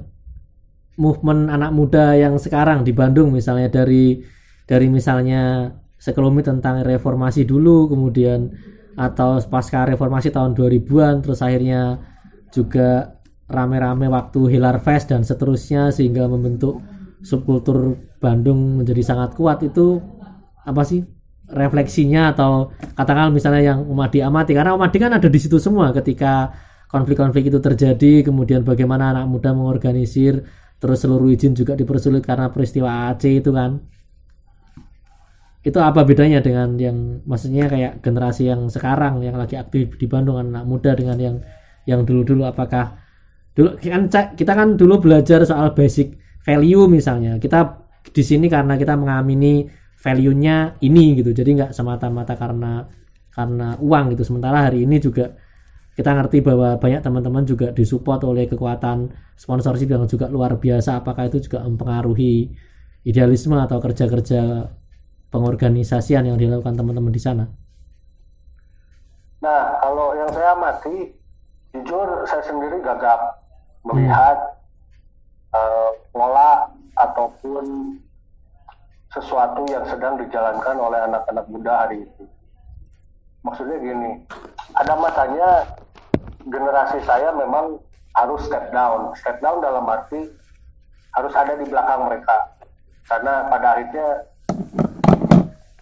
[1.00, 4.20] movement anak muda yang sekarang di Bandung misalnya dari
[4.68, 8.52] dari misalnya sekelumit tentang reformasi dulu kemudian
[8.94, 11.98] atau pasca reformasi tahun 2000-an terus akhirnya
[12.54, 13.18] juga
[13.50, 16.84] rame-rame waktu Hilar Fest dan seterusnya sehingga membentuk
[17.24, 20.04] subkultur Bandung menjadi sangat kuat itu
[20.68, 21.02] apa sih?
[21.44, 26.56] Refleksinya atau katakan misalnya yang Umadi amati karena Umadi kan ada di situ semua ketika
[26.88, 30.46] konflik-konflik itu terjadi kemudian bagaimana anak muda mengorganisir
[30.80, 33.80] terus seluruh izin juga dipersulit karena peristiwa Aceh itu kan.
[35.64, 40.36] Itu apa bedanya dengan yang maksudnya kayak generasi yang sekarang yang lagi aktif di Bandung
[40.36, 41.36] anak muda dengan yang
[41.88, 42.44] yang dulu-dulu?
[42.44, 43.00] Apakah
[43.56, 47.40] dulu kan kita kan dulu belajar soal basic value misalnya.
[47.40, 49.64] Kita di sini karena kita mengamini
[49.98, 51.32] value-nya ini gitu.
[51.32, 52.84] Jadi nggak semata-mata karena
[53.32, 54.28] karena uang gitu.
[54.28, 55.32] Sementara hari ini juga
[55.94, 61.00] kita ngerti bahwa banyak teman-teman juga disupport oleh kekuatan sponsorship yang juga luar biasa.
[61.02, 62.52] Apakah itu juga mempengaruhi
[63.08, 64.68] idealisme atau kerja-kerja
[65.32, 67.46] pengorganisasian yang dilakukan teman-teman di sana?
[69.44, 71.14] Nah, kalau yang saya amati,
[71.76, 73.44] jujur saya sendiri gagap
[73.84, 74.63] melihat
[76.10, 77.98] pola ataupun
[79.14, 82.26] sesuatu yang sedang dijalankan oleh anak-anak muda hari ini.
[83.46, 84.12] Maksudnya gini,
[84.74, 85.50] ada masanya
[86.50, 87.78] generasi saya memang
[88.18, 89.14] harus step down.
[89.20, 90.26] Step down dalam arti
[91.14, 92.38] harus ada di belakang mereka.
[93.06, 94.08] Karena pada akhirnya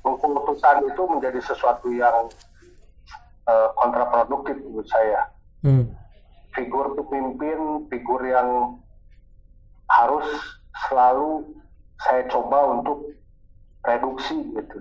[0.04, 2.28] keputusan itu menjadi sesuatu yang
[3.48, 5.22] eh, kontraproduktif menurut saya.
[5.64, 5.86] hmm.
[6.52, 8.81] Figur pemimpin, figur yang
[9.92, 10.28] harus
[10.88, 11.44] selalu
[12.02, 13.12] saya coba untuk
[13.86, 14.80] reduksi gitu.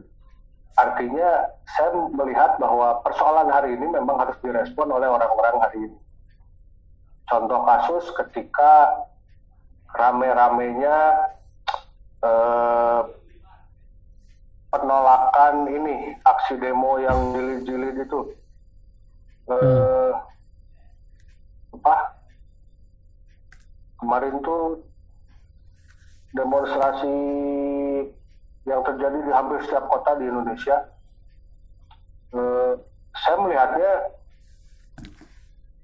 [0.79, 5.99] Artinya saya melihat bahwa persoalan hari ini memang harus direspon oleh orang-orang hari ini.
[7.29, 9.05] Contoh kasus ketika
[9.93, 10.99] rame-ramenya
[12.23, 13.03] eh,
[14.71, 18.21] penolakan ini aksi demo yang jilid-jilid itu
[19.51, 20.13] eh,
[21.75, 21.97] apa
[23.99, 24.79] kemarin tuh
[26.35, 27.17] demonstrasi
[28.69, 30.77] yang terjadi di hampir setiap kota di Indonesia.
[32.31, 32.73] Eh,
[33.11, 33.93] saya melihatnya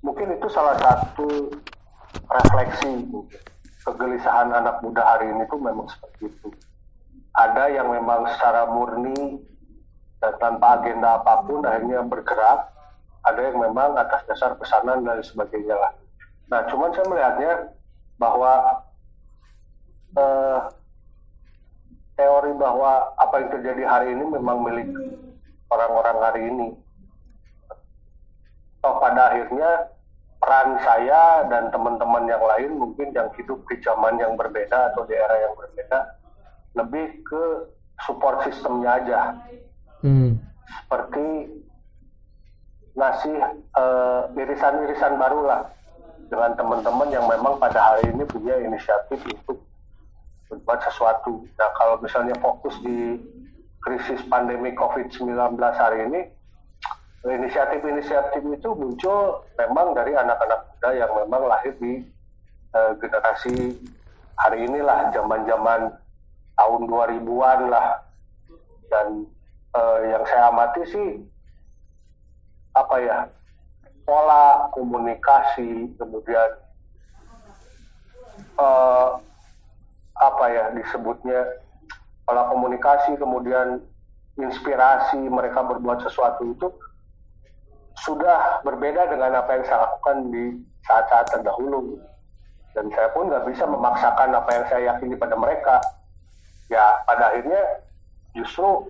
[0.07, 1.51] mungkin itu salah satu
[2.31, 3.11] refleksi
[3.83, 6.49] kegelisahan anak muda hari ini tuh memang seperti itu.
[7.35, 9.43] Ada yang memang secara murni
[10.23, 12.73] dan tanpa agenda apa pun akhirnya bergerak
[13.27, 15.93] ada yang memang atas dasar pesanan dan sebagainya lah.
[16.47, 17.53] Nah cuman saya melihatnya
[18.17, 18.86] bahwa
[20.17, 20.59] uh,
[22.17, 24.89] teori bahwa apa yang terjadi hari ini memang milik
[25.69, 26.69] orang-orang hari ini.
[28.81, 29.93] Toh pada akhirnya
[30.41, 35.17] peran saya dan teman-teman yang lain mungkin yang hidup di zaman yang berbeda atau di
[35.17, 35.99] era yang berbeda
[36.77, 37.45] lebih ke
[38.05, 39.21] support sistemnya aja.
[40.05, 40.37] Hmm.
[40.67, 41.51] Seperti
[42.97, 43.37] ngasih
[43.77, 45.63] uh, irisan-irisan baru lah
[46.33, 49.61] dengan teman-teman yang memang pada hari ini punya inisiatif untuk
[50.51, 51.47] berbuat sesuatu.
[51.59, 53.19] Nah kalau misalnya fokus di
[53.83, 56.21] krisis pandemi COVID-19 hari ini,
[57.27, 62.03] inisiatif-inisiatif itu muncul memang dari anak-anak muda yang memang lahir di
[62.75, 63.75] uh, generasi
[64.39, 65.91] hari inilah, zaman-zaman
[66.59, 67.87] tahun 2000-an lah.
[68.87, 69.27] Dan
[69.75, 71.11] uh, yang saya amati sih
[72.77, 73.19] apa ya
[74.05, 76.51] pola komunikasi kemudian
[78.61, 79.17] uh,
[80.47, 81.59] apa ya disebutnya
[82.23, 83.83] pola komunikasi kemudian
[84.39, 86.71] inspirasi mereka berbuat sesuatu itu
[88.07, 90.55] sudah berbeda dengan apa yang saya lakukan di
[90.87, 91.99] saat-saat terdahulu.
[92.79, 95.83] Dan saya pun nggak bisa memaksakan apa yang saya yakini pada mereka.
[96.71, 97.83] Ya pada akhirnya
[98.39, 98.87] justru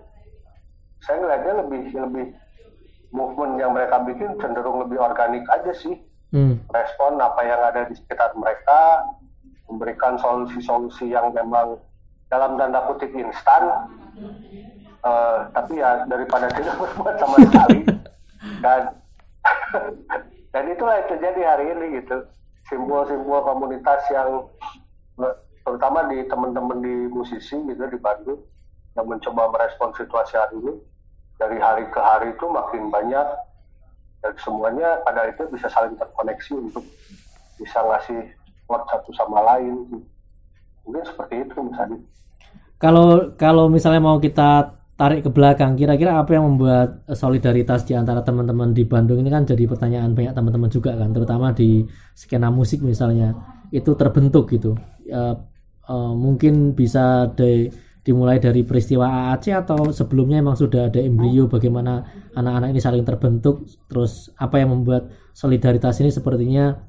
[1.09, 2.27] saya ngeliatnya lebih lebih
[3.17, 5.97] movement yang mereka bikin cenderung lebih organik aja sih.
[6.35, 6.59] Hmm.
[6.75, 9.07] respon apa yang ada di sekitar mereka
[9.67, 11.79] memberikan solusi-solusi yang memang
[12.31, 13.91] dalam tanda kutip instan.
[15.07, 17.79] Uh, tapi ya daripada tidak berbuat sama sekali.
[18.63, 18.83] Dan
[20.53, 22.27] dan itulah yang terjadi hari ini gitu.
[22.67, 24.51] Simbol-simbol komunitas yang
[25.63, 28.43] terutama di teman-teman di musisi gitu di Bandung
[28.99, 30.75] yang mencoba merespon situasi hari ini.
[31.37, 33.29] Dari hari ke hari itu makin banyak.
[34.25, 36.83] Dan semuanya pada itu bisa saling terkoneksi untuk
[37.61, 38.25] bisa ngasih
[38.67, 40.03] support satu sama lain.
[40.83, 42.03] Mungkin seperti itu Adi.
[42.83, 48.27] Kalau kalau misalnya mau kita tarik ke belakang kira-kira apa yang membuat solidaritas di antara
[48.27, 51.87] teman-teman di Bandung ini kan jadi pertanyaan banyak teman-teman juga kan terutama di
[52.19, 53.39] skena musik misalnya.
[53.71, 54.75] Itu terbentuk gitu.
[55.07, 55.39] Uh,
[55.87, 57.71] uh, mungkin bisa dari
[58.03, 62.07] dimulai dari peristiwa AAC atau sebelumnya memang sudah ada embrio bagaimana
[62.39, 66.87] anak-anak ini saling terbentuk terus apa yang membuat solidaritas ini sepertinya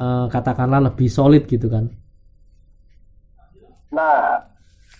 [0.00, 1.86] uh, katakanlah lebih solid gitu kan
[3.92, 4.40] nah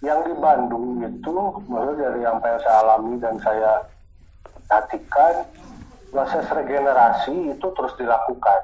[0.05, 1.35] yang di Bandung itu
[1.69, 3.81] mulai dari yang saya alami dan saya
[4.69, 5.45] perhatikan
[6.13, 8.61] proses regenerasi itu terus dilakukan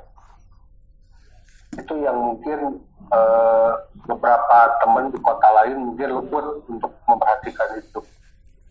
[1.76, 2.80] itu yang mungkin
[3.12, 3.70] uh,
[4.08, 8.00] beberapa teman di kota lain mungkin luput untuk memperhatikan itu.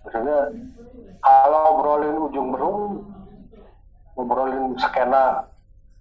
[0.06, 0.40] Maksudnya
[1.22, 2.82] kalau ngobrolin ujung berung,
[4.18, 5.44] ngobrolin skena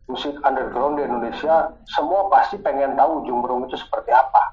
[0.04, 4.52] musik underground di Indonesia, semua pasti pengen tahu ujung berung itu seperti apa.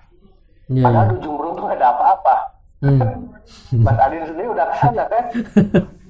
[0.71, 1.17] Yeah, Padahal yeah.
[1.19, 2.35] ujung berung itu nggak ada apa-apa.
[2.81, 2.99] Hmm.
[3.85, 5.23] Mas Adin sendiri udah ke sana kan?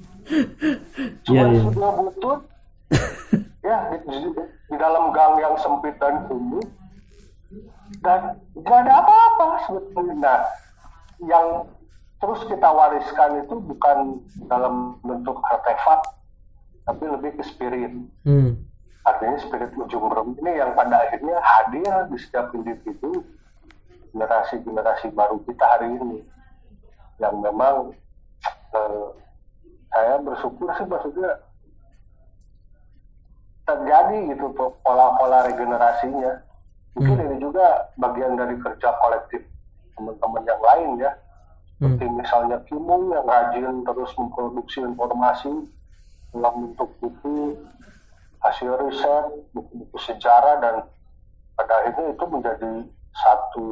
[1.26, 1.62] Cuma yeah, yeah.
[1.66, 2.40] sudah butut,
[3.66, 4.18] ya di, di,
[4.70, 6.62] di dalam gang yang sempit dan kumuh,
[8.06, 10.14] dan nggak ada apa-apa sebetulnya.
[10.22, 10.40] Nah,
[11.26, 11.66] yang
[12.22, 16.00] terus kita wariskan itu bukan dalam bentuk artefak,
[16.86, 17.90] tapi lebih ke spirit.
[18.22, 18.62] Hmm.
[19.02, 23.26] Artinya spirit ujung berem ini yang pada akhirnya hadir di setiap individu
[24.12, 26.20] generasi-generasi baru kita hari ini,
[27.16, 27.96] yang memang
[28.76, 29.08] eh,
[29.92, 31.30] saya bersyukur sih maksudnya
[33.62, 34.46] terjadi gitu
[34.82, 36.32] pola-pola regenerasinya
[36.92, 37.26] mungkin hmm.
[37.30, 39.40] ini juga bagian dari kerja kolektif
[39.96, 41.96] teman-teman yang lain ya hmm.
[41.96, 45.52] seperti misalnya Kimung yang rajin terus memproduksi informasi
[46.32, 47.56] dalam bentuk buku
[48.42, 49.24] hasil riset
[49.54, 50.74] buku-buku sejarah dan
[51.54, 52.72] pada akhirnya itu menjadi
[53.14, 53.64] satu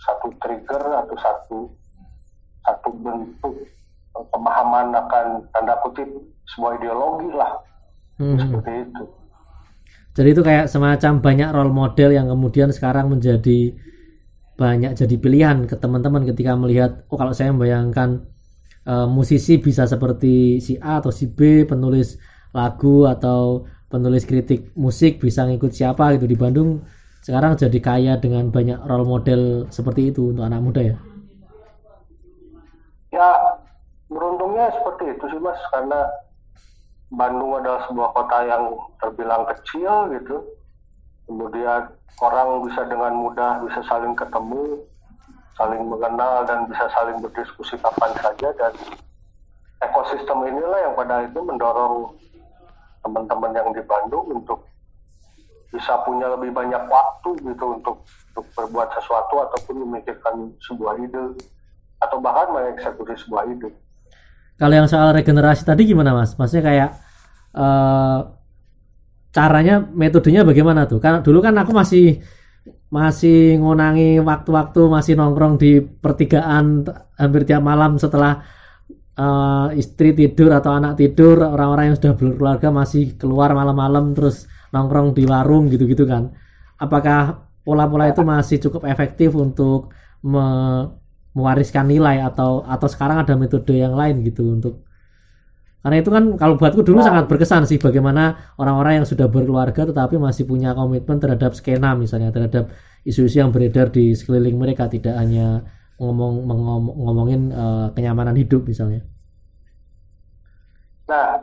[0.00, 1.58] satu trigger atau satu
[2.64, 3.54] satu bentuk
[4.32, 6.08] pemahaman akan tanda kutip
[6.48, 7.52] sebuah ideologi lah
[8.20, 8.38] hmm.
[8.40, 9.04] seperti itu
[10.16, 13.76] jadi itu kayak semacam banyak role model yang kemudian sekarang menjadi
[14.56, 18.24] banyak jadi pilihan ke teman-teman ketika melihat oh kalau saya membayangkan
[18.88, 22.16] uh, musisi bisa seperti si A atau si B penulis
[22.56, 26.84] lagu atau penulis kritik musik bisa ngikut siapa gitu di Bandung
[27.24, 30.96] sekarang jadi kaya dengan banyak role model seperti itu untuk anak muda ya
[33.10, 33.30] ya
[34.12, 36.04] beruntungnya seperti itu sih mas karena
[37.14, 38.64] Bandung adalah sebuah kota yang
[38.98, 40.42] terbilang kecil gitu.
[41.26, 41.86] Kemudian
[42.22, 44.82] orang bisa dengan mudah bisa saling ketemu,
[45.54, 48.72] saling mengenal dan bisa saling berdiskusi kapan saja dan
[49.82, 52.14] ekosistem inilah yang pada itu mendorong
[53.06, 54.66] teman-teman yang di Bandung untuk
[55.70, 58.02] bisa punya lebih banyak waktu gitu untuk
[58.34, 61.38] untuk berbuat sesuatu ataupun memikirkan sebuah ide
[62.02, 63.70] atau bahkan mengeksekusi sebuah ide.
[64.58, 66.34] Kalau yang soal regenerasi tadi gimana mas?
[66.34, 66.90] Maksudnya kayak
[67.54, 68.18] uh,
[69.30, 70.98] caranya metodenya bagaimana tuh?
[70.98, 72.24] Karena dulu kan aku masih
[72.88, 76.86] masih ngonangi waktu-waktu masih nongkrong di pertigaan
[77.18, 78.42] hampir tiap malam setelah
[79.16, 85.16] uh, istri tidur atau anak tidur orang-orang yang sudah berkeluarga masih keluar malam-malam terus nongkrong
[85.16, 86.32] di warung gitu-gitu kan
[86.76, 89.90] apakah pola-pola itu masih cukup efektif untuk
[90.22, 90.46] me
[91.36, 94.88] mewariskan nilai atau atau sekarang ada metode yang lain gitu untuk
[95.84, 97.12] karena itu kan kalau buatku dulu nah.
[97.12, 102.32] sangat berkesan sih bagaimana orang-orang yang sudah berkeluarga tetapi masih punya komitmen terhadap skena misalnya
[102.32, 102.72] terhadap
[103.04, 105.62] isu-isu yang beredar di sekeliling mereka tidak hanya
[105.96, 109.00] ngomong ngomong ngomongin uh, kenyamanan hidup misalnya.
[111.08, 111.40] Nah,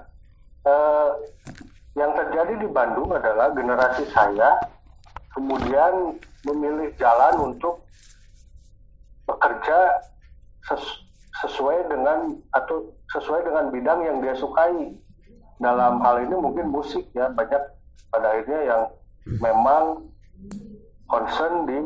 [0.67, 1.09] uh,
[1.97, 4.59] yang terjadi di Bandung adalah generasi saya
[5.33, 7.81] kemudian memilih jalan untuk
[9.25, 10.03] bekerja
[10.69, 10.83] ses
[11.41, 14.93] sesuai dengan atau sesuai dengan bidang yang dia sukai.
[15.57, 17.61] Dalam hal ini mungkin musik ya banyak
[18.11, 18.83] pada akhirnya yang
[19.39, 19.83] memang
[21.07, 21.79] concern di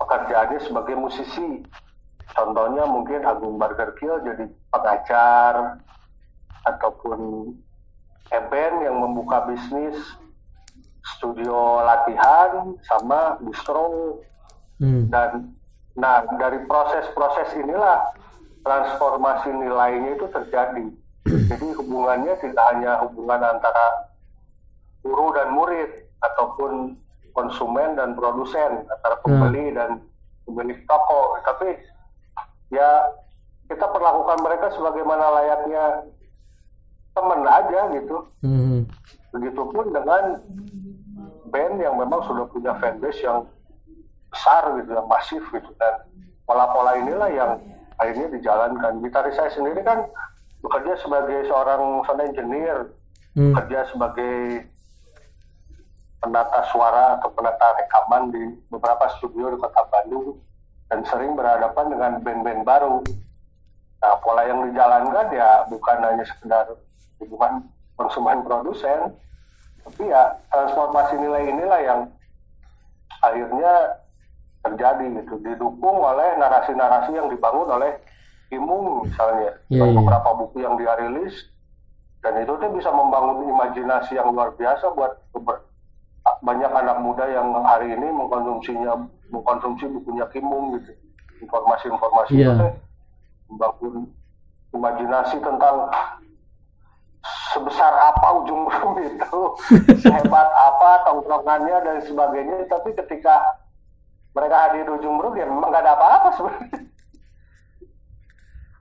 [0.00, 1.64] pekerjaannya sebagai musisi.
[2.32, 5.82] Contohnya mungkin Agung Burger Kill jadi pengajar
[6.64, 7.52] ataupun
[8.32, 10.00] Eben yang membuka bisnis
[11.04, 14.16] studio latihan sama distro
[14.80, 15.12] hmm.
[15.12, 15.52] dan
[15.92, 18.00] nah dari proses-proses inilah
[18.64, 20.86] transformasi nilainya itu terjadi.
[21.28, 24.08] Jadi hubungannya tidak hanya hubungan antara
[25.04, 25.90] guru dan murid
[26.24, 26.96] ataupun
[27.32, 29.24] konsumen dan produsen antara hmm.
[29.24, 29.76] pembeli hmm.
[29.76, 29.90] dan
[30.44, 31.76] pemilik toko, tapi
[32.72, 33.08] ya
[33.68, 35.84] kita perlakukan mereka sebagaimana layaknya
[37.12, 38.16] teman aja gitu.
[38.44, 38.88] Hmm.
[39.32, 40.40] Begitupun dengan
[41.52, 43.44] band yang memang sudah punya fanbase yang
[44.32, 46.04] besar gitu, yang masif gitu dan
[46.48, 47.50] pola-pola inilah yang
[48.00, 49.04] akhirnya dijalankan.
[49.04, 50.08] Gitaris saya sendiri kan
[50.64, 52.92] bekerja sebagai seorang sound engineer,
[53.36, 53.52] hmm.
[53.52, 54.66] bekerja sebagai
[56.22, 60.38] penata suara atau penata rekaman di beberapa studio di kota Bandung
[60.86, 63.02] dan sering berhadapan dengan band-band baru.
[64.02, 66.66] Nah, pola yang dijalankan ya bukan hanya sekedar
[67.18, 67.66] hubungan
[67.98, 69.14] konsumen produsen,
[69.82, 72.00] tapi ya transformasi nilai inilah yang
[73.22, 73.98] akhirnya
[74.62, 77.98] terjadi gitu didukung oleh narasi-narasi yang dibangun oleh
[78.52, 79.96] Imung misalnya yeah, yeah.
[79.96, 81.32] beberapa buku yang dia rilis
[82.20, 85.18] dan itu tuh bisa membangun imajinasi yang luar biasa buat
[86.42, 88.94] banyak anak muda yang hari ini mengkonsumsinya
[89.30, 90.90] mengkonsumsi bukunya Kimung gitu.
[91.42, 92.54] Informasi-informasi yeah.
[92.54, 92.66] itu
[93.50, 93.94] membangun
[94.70, 95.90] imajinasi tentang
[97.54, 99.42] sebesar apa ujung ujung itu
[100.02, 102.66] sehebat apa tongkrongannya dan sebagainya.
[102.70, 103.42] Tapi ketika
[104.32, 106.78] mereka hadir di ujung grup ya memang gak ada apa-apa sebenarnya.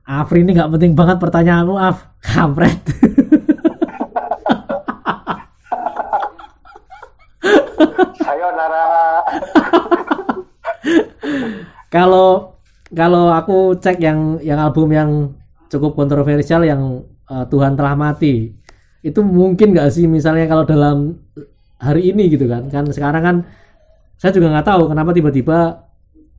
[0.01, 2.10] Afri ini nggak penting banget pertanyaanmu Af.
[2.21, 2.82] Kampret
[8.26, 8.86] sayonara
[11.94, 12.58] kalau
[12.91, 15.10] kalau aku cek yang yang album yang
[15.72, 18.52] cukup kontroversial yang uh, Tuhan telah mati
[19.02, 21.17] itu mungkin nggak sih misalnya kalau dalam
[21.82, 22.70] hari ini gitu kan?
[22.70, 23.36] Kan sekarang kan
[24.22, 25.89] saya juga nggak tahu kenapa tiba-tiba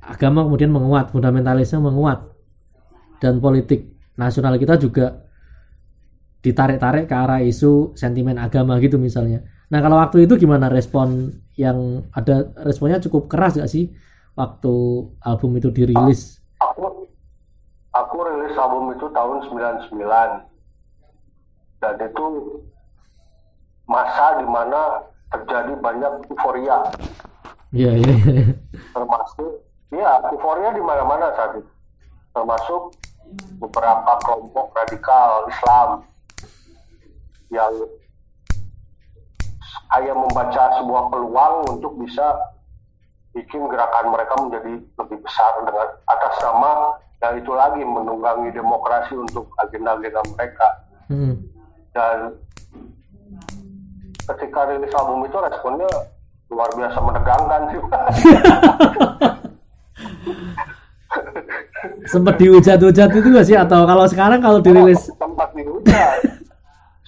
[0.02, 2.22] agama kemudian menguat fundamentalisme menguat
[3.18, 5.26] dan politik nasional kita juga
[6.42, 12.04] ditarik-tarik ke arah isu sentimen agama gitu misalnya nah kalau waktu itu gimana respon yang
[12.12, 13.88] ada responnya cukup keras gak sih
[14.36, 14.74] waktu
[15.24, 17.08] album itu dirilis aku
[17.96, 19.96] aku rilis album itu tahun 99
[21.80, 22.26] dan itu
[23.88, 26.84] masa di mana terjadi banyak euforia
[27.72, 28.14] Iya, iya.
[28.92, 31.72] Termasuk, ya euforia di mana-mana saat itu.
[32.36, 32.92] Termasuk
[33.56, 35.88] beberapa kelompok radikal Islam
[37.48, 37.72] yang
[39.92, 42.32] hanya membaca sebuah peluang untuk bisa
[43.32, 46.72] bikin gerakan mereka menjadi lebih besar dengan atas nama
[47.20, 50.68] dan itu lagi menunggangi demokrasi untuk agenda-agenda mereka.
[51.08, 51.34] Hmm.
[51.92, 52.36] Dan
[54.32, 55.90] ketika rilis album itu responnya
[56.52, 57.80] luar biasa menegangkan sih
[62.12, 66.31] sempat dihujat-hujat itu gak sih atau kalau sekarang kalau dirilis sempat dihujat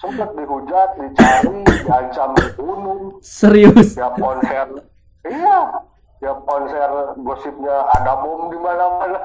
[0.05, 3.97] sempat dihujat dicari diancam dibunuh serius?
[3.97, 4.67] Ya konser.
[5.25, 5.59] Iya.
[6.21, 6.89] Ya konser
[7.21, 9.19] gosipnya ada bom di mana-mana.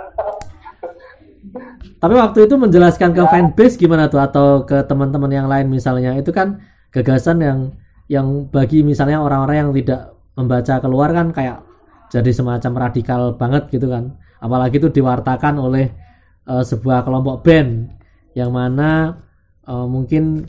[2.00, 3.28] Tapi waktu itu menjelaskan ke ya.
[3.28, 4.20] fanbase gimana tuh?
[4.20, 6.16] Atau ke teman-teman yang lain misalnya?
[6.16, 7.58] Itu kan gagasan yang
[8.10, 11.62] yang bagi misalnya orang-orang yang tidak membaca keluar kan kayak
[12.10, 14.16] jadi semacam radikal banget gitu kan.
[14.40, 15.92] Apalagi itu diwartakan oleh
[16.48, 17.92] uh, sebuah kelompok band
[18.32, 19.20] yang mana
[19.68, 20.48] uh, mungkin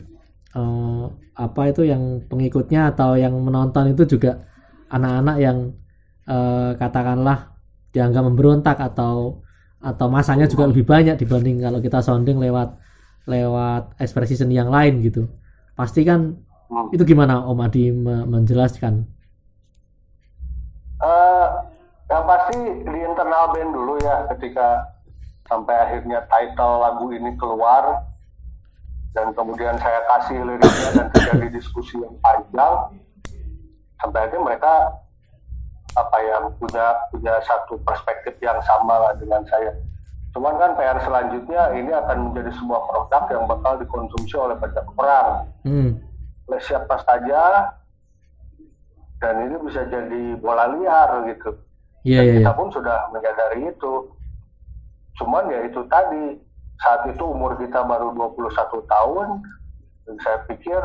[0.56, 4.44] uh, apa itu yang pengikutnya atau yang menonton itu juga
[4.92, 5.58] anak-anak yang
[6.28, 7.56] uh, katakanlah
[7.92, 9.40] dianggap memberontak atau
[9.82, 12.78] atau masanya juga lebih banyak dibanding kalau kita sounding lewat
[13.26, 15.26] lewat ekspresi seni yang lain gitu
[15.74, 16.38] pasti kan
[16.70, 16.94] hmm.
[16.94, 17.90] itu gimana Om Adi
[18.28, 19.02] menjelaskan
[21.02, 21.46] uh,
[22.06, 24.86] yang pasti di internal band dulu ya ketika
[25.50, 28.11] sampai akhirnya title lagu ini keluar
[29.12, 32.74] dan kemudian saya kasih liriknya dan terjadi diskusi yang panjang
[34.00, 34.72] sampai akhirnya mereka
[35.92, 39.76] apa yang punya punya satu perspektif yang sama lah dengan saya.
[40.32, 45.28] Cuman kan PR selanjutnya ini akan menjadi sebuah produk yang bakal dikonsumsi oleh banyak orang.
[45.68, 45.90] Hmm.
[46.48, 47.68] Oleh siapa saja
[49.20, 51.52] dan ini bisa jadi bola liar gitu.
[52.02, 52.56] Yeah, yeah, kita yeah.
[52.56, 53.94] pun sudah menyadari itu.
[55.20, 56.40] Cuman ya itu tadi
[56.82, 59.28] saat itu umur kita baru 21 tahun
[60.02, 60.82] dan saya pikir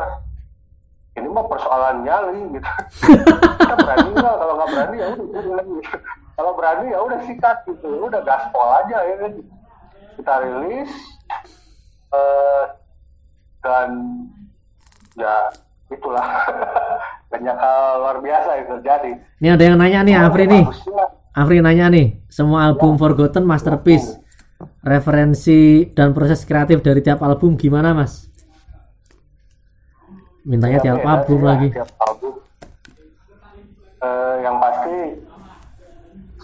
[1.18, 2.70] ini mah persoalan nyali gitu.
[3.58, 4.34] Kita berani nggak?
[4.38, 5.98] Kalau nggak berani ya udah gitu.
[6.38, 7.88] kalau berani ya udah sikat gitu.
[8.06, 9.32] Udah gaspol aja ya kan.
[10.14, 10.90] Kita rilis
[12.14, 12.64] uh,
[13.66, 13.88] dan
[15.18, 15.50] ya
[15.90, 16.26] itulah.
[17.34, 19.10] Banyak hal luar biasa yang terjadi.
[19.42, 20.64] Ini ada yang nanya nih Afri nih.
[21.34, 22.98] Afri nanya nih semua album ya.
[23.02, 24.27] Forgotten masterpiece
[24.82, 28.30] referensi dan proses kreatif dari tiap album gimana mas?
[30.46, 31.68] Mintanya tiap album ya, lagi.
[31.74, 32.34] Tiap album.
[33.98, 34.96] Uh, yang pasti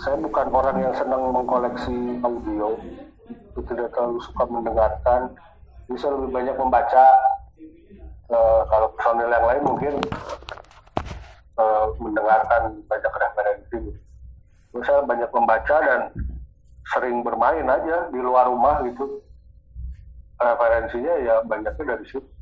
[0.03, 2.77] saya bukan orang yang senang mengkoleksi audio.
[3.55, 5.21] Itu tidak terlalu suka mendengarkan.
[5.89, 7.07] Bisa lebih banyak membaca.
[8.25, 9.95] Uh, kalau personil yang lain mungkin
[11.61, 13.81] uh, mendengarkan banyak referensi.
[14.85, 16.01] Saya banyak membaca dan
[16.93, 19.25] sering bermain aja di luar rumah gitu
[20.37, 22.35] referensinya ya banyaknya dari situ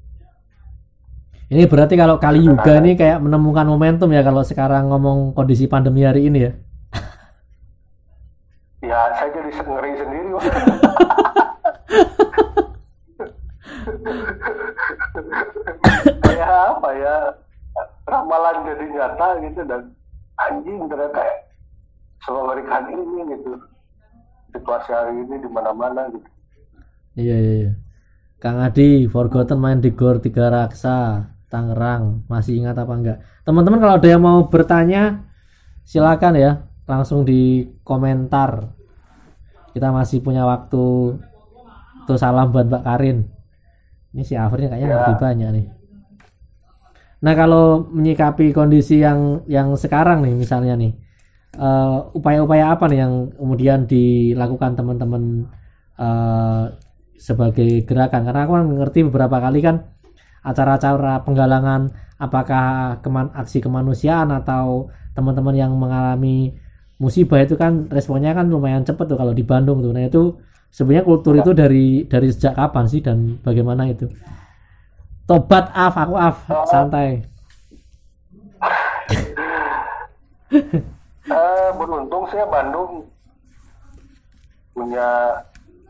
[1.52, 6.00] ini berarti kalau kali juga nih kayak menemukan momentum ya kalau sekarang ngomong kondisi pandemi
[6.00, 6.52] hari ini ya.
[8.82, 10.28] Ya, saya jadi ngeri sendiri.
[16.24, 17.14] Kayak apa ya?
[18.10, 19.82] Ramalan jadi nyata gitu dan
[20.40, 21.20] anjing ternyata
[22.26, 23.52] semengerikan ini gitu.
[24.52, 26.28] Situasi hari ini di mana-mana gitu.
[27.16, 27.72] Iya, iya, iya.
[28.36, 31.32] Kang Adi, Forgotten main di Gor Tiga Raksa.
[31.52, 35.20] Tangerang masih ingat apa enggak teman-teman kalau ada yang mau bertanya
[35.84, 38.72] silakan ya langsung di komentar
[39.76, 41.20] kita masih punya waktu
[42.08, 43.28] tuh salam buat Mbak Karin
[44.16, 44.96] ini si Afrinya kayaknya ya.
[44.96, 45.66] lebih banyak nih
[47.20, 50.96] nah kalau menyikapi kondisi yang yang sekarang nih misalnya nih
[51.56, 55.48] eh, upaya-upaya apa nih yang kemudian dilakukan teman-teman
[56.00, 56.72] uh,
[57.22, 59.86] sebagai gerakan karena aku kan ngerti beberapa kali kan
[60.42, 66.54] acara-acara penggalangan apakah keman, aksi kemanusiaan atau teman-teman yang mengalami
[66.98, 69.94] musibah itu kan responnya kan lumayan cepat tuh kalau di Bandung tuh.
[69.94, 70.38] Nah itu
[70.70, 74.10] sebenarnya kultur itu dari dari sejak kapan sih dan bagaimana itu?
[75.26, 76.36] Tobat af aku af
[76.66, 77.22] santai.
[81.30, 83.06] uh, beruntung sih Bandung
[84.72, 85.38] punya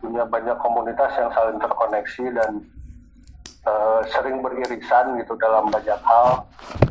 [0.02, 2.50] punya banyak komunitas yang saling terkoneksi dan
[3.62, 6.42] uh, sering beririsan gitu dalam banyak hal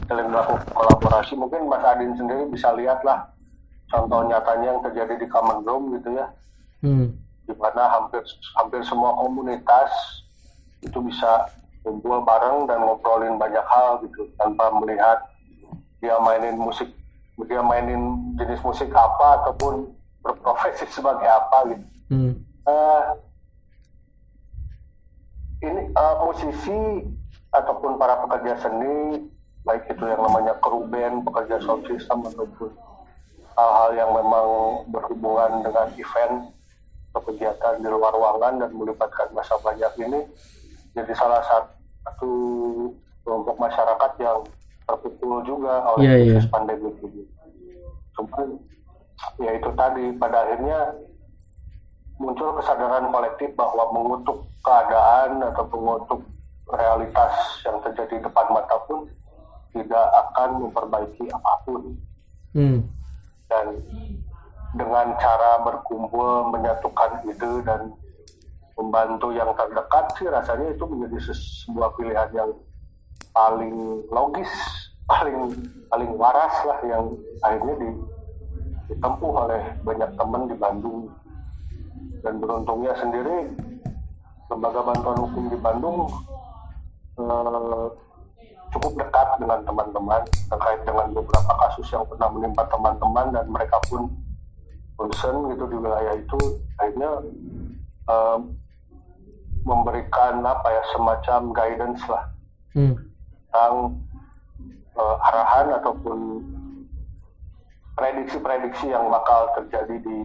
[0.07, 3.27] saling melakukan kolaborasi mungkin Mas Adin sendiri bisa lihatlah
[3.91, 6.27] contoh nyatanya yang terjadi di Common Room gitu ya
[6.87, 7.11] hmm.
[7.51, 8.23] di mana hampir
[8.55, 9.91] hampir semua komunitas
[10.79, 11.51] itu bisa
[11.83, 15.19] kumpul bareng dan ngobrolin banyak hal gitu tanpa melihat
[15.99, 16.87] dia mainin musik
[17.47, 19.89] dia mainin jenis musik apa ataupun
[20.21, 22.33] berprofesi sebagai apa gitu hmm.
[22.67, 23.03] uh,
[25.61, 27.05] ini uh, musisi
[27.53, 29.29] ataupun para pekerja seni
[29.61, 32.73] baik itu yang namanya kru band, pekerja sound system ataupun
[33.53, 34.47] hal-hal yang memang
[34.89, 36.49] berhubungan dengan event
[37.11, 40.25] atau kegiatan di luar ruangan dan melibatkan masa banyak ini
[40.95, 42.33] jadi salah satu
[43.21, 44.39] kelompok masyarakat yang
[44.91, 46.43] terpukul juga oleh yeah, yeah.
[46.51, 47.23] pandemi ini.
[48.19, 48.59] Cuman
[49.39, 50.79] ya itu tadi pada akhirnya
[52.19, 56.21] muncul kesadaran kolektif bahwa mengutuk keadaan atau mengutuk
[56.69, 57.33] realitas
[57.63, 59.07] yang terjadi di depan mata pun
[59.71, 61.81] tidak akan memperbaiki apa pun.
[62.51, 62.83] Hmm.
[63.47, 63.67] Dan
[64.75, 67.91] dengan cara berkumpul menyatukan ide dan
[68.79, 72.51] membantu yang terdekat sih rasanya itu menjadi sebuah pilihan yang
[73.35, 74.51] paling logis,
[75.11, 75.37] paling
[75.91, 77.11] paling waras lah yang
[77.43, 77.89] akhirnya di,
[78.87, 81.11] ditempuh oleh banyak teman di Bandung
[82.23, 83.51] dan beruntungnya sendiri
[84.47, 86.07] lembaga bantuan hukum di Bandung
[87.19, 87.87] eh,
[88.71, 94.07] cukup dekat dengan teman-teman terkait dengan beberapa kasus yang pernah menimpa teman-teman dan mereka pun
[94.95, 96.39] concern gitu di wilayah itu
[96.79, 97.11] akhirnya
[98.07, 98.39] eh,
[99.67, 102.23] memberikan apa ya semacam guidance lah
[102.79, 102.95] hmm.
[102.95, 103.75] tentang
[105.01, 106.17] eh, arahan ataupun
[107.91, 110.17] prediksi-prediksi yang bakal terjadi di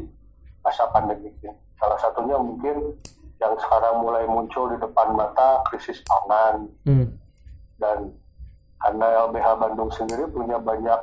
[0.63, 1.51] masa pandemi ini.
[1.77, 2.95] Salah satunya mungkin
[3.37, 7.09] yang sekarang mulai muncul di depan mata krisis pangan Hmm.
[7.77, 8.17] dan
[8.81, 10.97] karena LBH Bandung sendiri punya banyak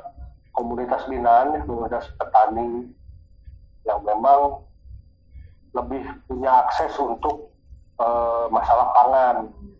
[0.50, 2.90] komunitas binaan, komunitas petani
[3.86, 4.62] yang memang
[5.74, 7.50] lebih punya akses untuk
[7.94, 9.36] eh, masalah pangan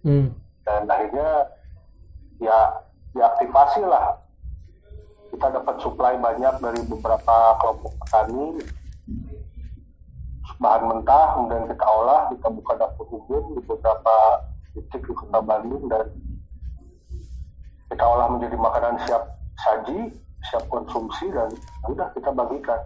[0.07, 0.31] Hmm.
[0.63, 1.51] dan akhirnya
[2.39, 2.59] ya
[3.15, 4.19] diaktifasi lah.
[5.31, 8.63] Kita dapat suplai banyak dari beberapa kelompok petani.
[10.55, 14.15] Bahan mentah kemudian kita olah kita buka dapur umum di beberapa
[14.71, 16.07] titik di kota Bandung dan
[17.91, 19.23] kita olah menjadi makanan siap
[19.59, 20.15] saji
[20.47, 21.51] siap konsumsi dan
[21.91, 22.81] udah kita bagikan.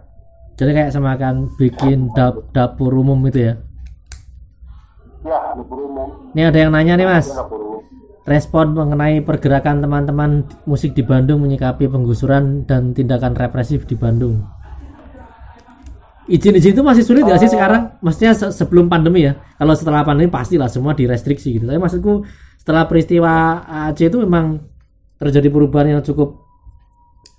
[0.57, 3.53] Jadi kayak semakan bikin dap- dapur umum itu ya.
[5.23, 6.09] ya dapur umum.
[6.33, 10.31] Ini ada yang nanya nih mas, dapur umum respon mengenai pergerakan teman-teman
[10.63, 14.43] musik di Bandung menyikapi penggusuran dan tindakan represif di Bandung.
[16.29, 17.97] Izin-izin itu masih sulit nggak sih sekarang?
[18.05, 19.33] Maksudnya se- sebelum pandemi ya.
[19.57, 21.65] Kalau setelah pandemi pastilah semua direstriksi gitu.
[21.65, 22.21] Tapi maksudku
[22.53, 24.61] setelah peristiwa Aceh itu memang
[25.17, 26.37] terjadi perubahan yang cukup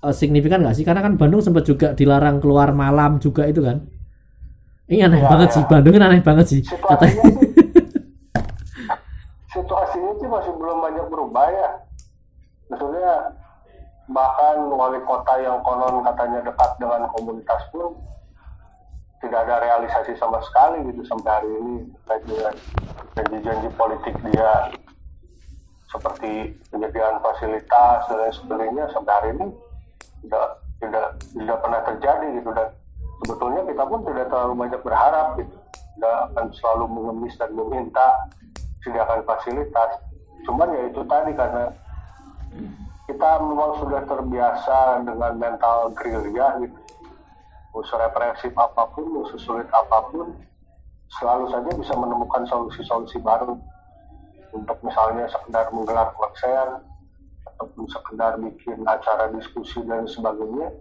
[0.03, 0.83] eh, signifikan nggak sih?
[0.83, 3.79] Karena kan Bandung sempat juga dilarang keluar malam juga itu kan.
[4.91, 5.55] Ini aneh Ya, banget ya.
[5.55, 5.63] sih.
[5.71, 6.61] Bandung kan aneh banget sih.
[6.67, 7.15] Katanya.
[7.15, 7.50] situasinya sih situasinya
[10.19, 11.69] sih masih belum banyak berubah ya.
[12.71, 13.35] Maksudnya
[14.11, 17.95] bahkan wali kota yang konon katanya dekat dengan komunitas pun
[19.21, 21.77] tidak ada realisasi sama sekali gitu sampai hari ini.
[22.09, 22.53] Dengan
[23.15, 24.73] janji-janji politik dia
[25.91, 29.47] seperti penyediaan fasilitas dan lain sebagainya sampai hari ini
[30.25, 30.47] tidak
[30.81, 32.49] tidak tidak pernah terjadi gitu.
[32.55, 32.67] Dan
[33.21, 35.55] sebetulnya kita pun tidak terlalu banyak berharap gitu.
[35.71, 38.07] Tidak akan selalu mengemis dan meminta
[38.81, 40.01] sediakan fasilitas.
[40.45, 41.69] Cuman ya itu tadi karena
[43.05, 46.77] kita memang sudah terbiasa dengan mental gerilya gitu.
[47.71, 50.35] Usul represif apa pun usul sulit apa pun
[51.19, 53.55] selalu saja bisa menemukan solusi-solusi baru.
[54.51, 56.83] Untuk misalnya sekedar menggelar konser
[57.47, 60.75] ataupun sekedar bikin acara diskusi dan sebagainya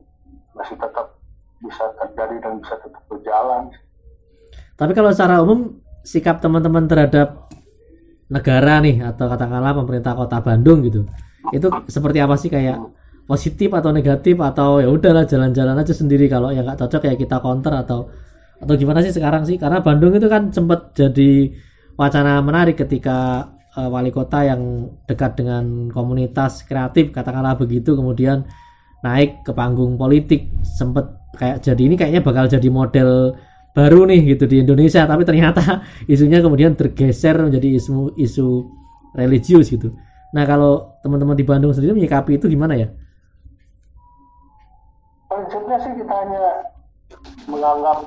[0.59, 1.15] masih tetap
[1.63, 3.71] bisa terjadi dan bisa tetap berjalan.
[4.75, 7.50] Tapi kalau secara umum sikap teman-teman terhadap
[8.31, 11.05] negara nih atau katakanlah pemerintah kota Bandung gitu,
[11.51, 12.49] itu seperti apa sih?
[12.49, 12.79] Kayak
[13.27, 14.39] positif atau negatif?
[14.39, 16.31] Atau ya udahlah jalan-jalan aja sendiri.
[16.31, 18.07] Kalau yang nggak cocok ya kita counter atau
[18.61, 19.59] atau gimana sih sekarang sih?
[19.59, 21.51] Karena Bandung itu kan sempat jadi
[21.99, 28.49] wacana menarik ketika eh, wali kota yang dekat dengan komunitas kreatif katakanlah begitu kemudian
[29.05, 33.37] naik ke panggung politik sempat kayak jadi ini kayaknya bakal jadi model
[33.71, 38.47] baru nih gitu di Indonesia tapi ternyata isunya kemudian tergeser menjadi isu isu
[39.15, 39.95] religius gitu.
[40.31, 42.91] Nah kalau teman-teman di Bandung sendiri menyikapi itu gimana ya?
[45.31, 46.45] prinsipnya sih kita hanya
[47.47, 47.99] menganggap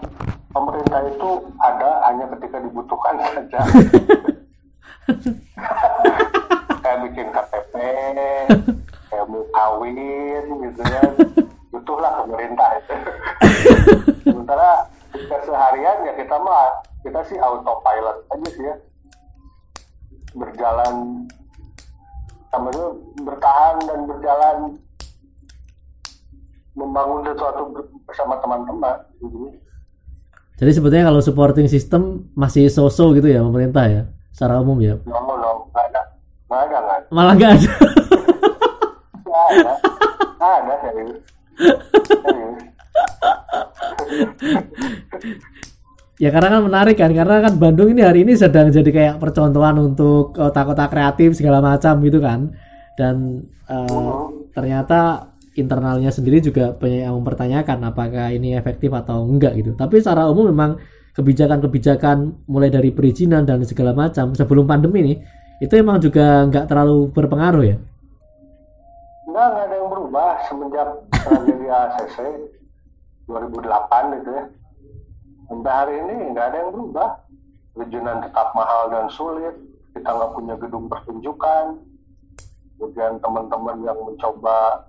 [0.52, 1.30] pemerintah itu
[1.64, 3.62] ada hanya ketika dibutuhkan saja
[6.84, 7.74] kayak bikin KTP
[9.08, 11.04] kayak mau kawin gitu ya
[11.72, 12.96] butuhlah pemerintah itu
[14.28, 14.70] sementara
[15.24, 18.76] ketika seharian ya kita mah kita sih autopilot aja sih ya.
[20.36, 21.24] Berjalan
[22.52, 22.86] sama itu
[23.24, 24.58] bertahan dan berjalan.
[26.74, 27.70] Membangun sesuatu
[28.02, 29.46] bersama teman-teman Jadi,
[30.58, 34.02] Jadi sebetulnya kalau supporting system masih so-so gitu ya pemerintah ya
[34.34, 34.98] secara umum ya.
[35.06, 36.02] no no nggak ada.
[36.50, 37.08] Nggak ada nggak ada.
[37.14, 37.72] Malah nggak ada.
[39.22, 39.74] nggak ada.
[40.34, 41.22] Nggak ada serius
[42.04, 42.62] serius
[46.22, 49.76] Ya karena kan menarik kan karena kan Bandung ini hari ini sedang jadi kayak percontohan
[49.82, 52.54] untuk kota-kota kreatif segala macam gitu kan.
[52.94, 54.14] Dan eh,
[54.54, 59.74] ternyata internalnya sendiri juga banyak yang mempertanyakan apakah ini efektif atau enggak gitu.
[59.74, 60.78] Tapi secara umum memang
[61.14, 65.18] kebijakan-kebijakan mulai dari perizinan dan segala macam sebelum pandemi nih
[65.62, 67.78] itu emang juga nggak terlalu berpengaruh ya.
[69.30, 72.18] nggak nggak ada yang berubah semenjak tragedi ACC
[73.28, 74.46] 2008 gitu ya.
[75.48, 77.10] Sampai hari ini nggak ada yang berubah.
[77.74, 79.56] Perizinan tetap mahal dan sulit.
[79.94, 81.66] Kita nggak punya gedung pertunjukan.
[82.78, 84.88] Kemudian teman-teman yang mencoba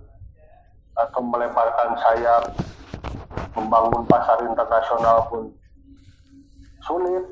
[0.95, 2.55] atau melemparkan sayap
[3.55, 5.51] membangun pasar internasional pun
[6.83, 7.25] sulit.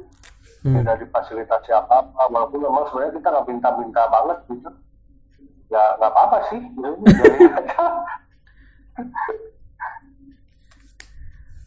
[0.63, 0.79] Hmm.
[0.79, 4.71] tidak difasilitasi apa-apa walaupun memang sebenarnya kita nggak minta-minta banget gitu.
[5.75, 6.63] Ya nggak apa-apa sih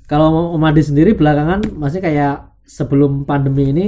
[0.05, 3.87] kalau Umadi sendiri belakangan masih kayak sebelum pandemi ini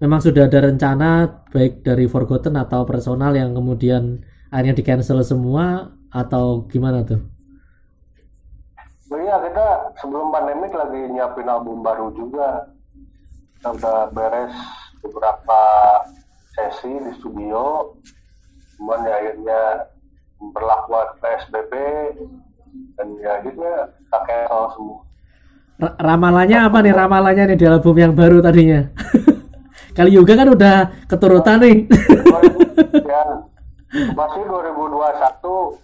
[0.00, 4.20] memang sudah ada rencana baik dari Forgotten atau personal yang kemudian
[4.52, 7.20] akhirnya di cancel semua atau gimana tuh?
[9.16, 9.66] Iya kita
[10.02, 12.68] sebelum pandemi lagi nyiapin album baru juga.
[13.56, 14.52] Kita udah beres
[15.00, 15.62] beberapa
[16.52, 17.96] sesi di studio.
[18.76, 19.60] Cuman ya akhirnya
[20.52, 21.72] berlakuan PSBB
[23.00, 23.74] dan ya akhirnya
[24.12, 24.44] pakai
[24.76, 25.05] semua
[25.80, 26.92] ramalannya apa nih?
[26.92, 28.88] Ramalannya nih di album yang baru tadinya.
[29.96, 30.76] Kali juga kan udah
[31.08, 31.88] keturutan nih.
[33.04, 33.22] Ya
[34.12, 35.80] masih 2021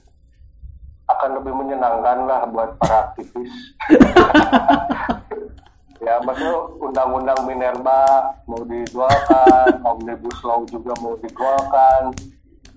[1.12, 3.52] akan lebih menyenangkan lah buat para aktivis.
[6.02, 12.10] Ya maksudnya undang-undang Minerba mau digolkan omnibus law juga mau digolkan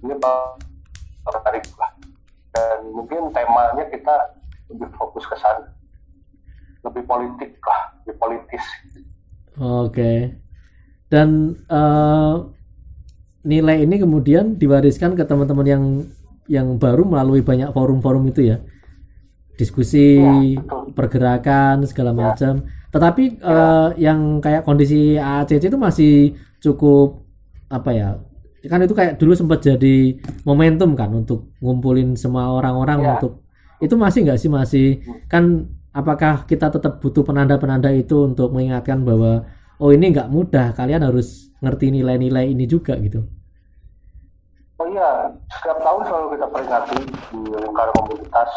[0.05, 1.89] ini menarik lah.
[2.53, 4.29] Dan mungkin temanya kita
[4.69, 5.74] lebih fokus ke sana
[6.85, 8.63] lebih politik lah, lebih politis.
[9.57, 9.89] Oke.
[9.89, 10.17] Okay.
[11.09, 12.45] Dan uh,
[13.45, 15.83] nilai ini kemudian diwariskan ke teman-teman yang
[16.45, 18.57] yang baru melalui banyak forum-forum itu ya.
[19.55, 20.59] Diskusi, ya,
[20.93, 22.17] pergerakan segala ya.
[22.17, 22.53] macam.
[22.91, 23.47] Tetapi ya.
[23.47, 26.13] uh, yang kayak kondisi ACC itu masih
[26.61, 27.25] cukup
[27.71, 28.09] apa ya?
[28.65, 33.09] Kan itu kayak dulu sempat jadi momentum kan untuk ngumpulin semua orang-orang ya.
[33.17, 33.45] untuk
[33.77, 35.29] itu masih nggak sih masih hmm.
[35.29, 35.43] kan
[35.95, 39.47] apakah kita tetap butuh penanda-penanda itu untuk mengingatkan bahwa
[39.79, 43.23] oh ini nggak mudah kalian harus ngerti nilai-nilai ini juga gitu?
[44.75, 45.31] Oh iya.
[45.55, 46.99] Setiap tahun selalu kita peringati
[47.31, 48.51] di lingkaran komunitas.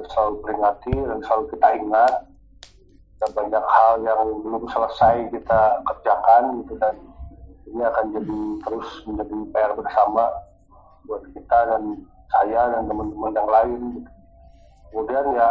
[0.00, 2.14] Selalu peringati dan selalu kita ingat.
[3.20, 6.74] Dan banyak hal yang belum selesai kita kerjakan gitu.
[6.80, 6.96] Dan
[7.68, 10.24] ini akan jadi terus menjadi PR bersama
[11.04, 11.82] buat kita dan
[12.32, 13.82] saya dan teman-teman yang lain
[14.92, 15.50] kemudian ya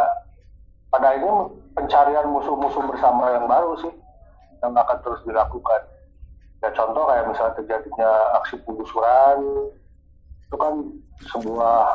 [0.92, 3.92] pada akhirnya pencarian musuh-musuh bersama yang baru sih
[4.60, 5.80] yang akan terus dilakukan.
[6.60, 9.38] Ya contoh kayak misalnya terjadinya aksi penggusuran
[10.46, 10.74] itu kan
[11.32, 11.88] sebuah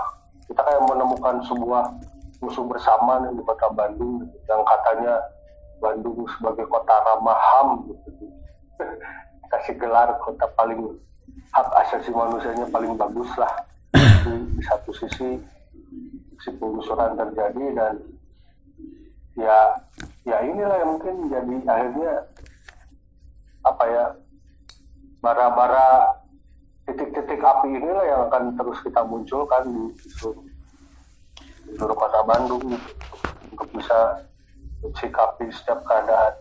[0.49, 1.83] kita kayak menemukan sebuah
[2.41, 5.13] musuh bersama nih di kota Bandung yang katanya
[5.77, 8.25] Bandung sebagai kota ramah HAM gitu.
[9.53, 10.97] kasih gelar kota paling
[11.55, 13.53] hak asasi manusianya paling bagus lah
[13.95, 15.39] di, di satu sisi
[16.43, 17.93] si penggusuran terjadi dan
[19.38, 19.59] ya
[20.25, 22.13] ya inilah yang mungkin jadi akhirnya
[23.63, 24.05] apa ya
[25.21, 26.17] bara-bara
[26.88, 29.83] titik-titik api inilah yang akan terus kita munculkan di
[30.17, 30.45] seluruh,
[31.67, 32.89] di seluruh kota Bandung gitu,
[33.51, 34.23] untuk bisa
[34.79, 36.33] mensikapi setiap keadaan.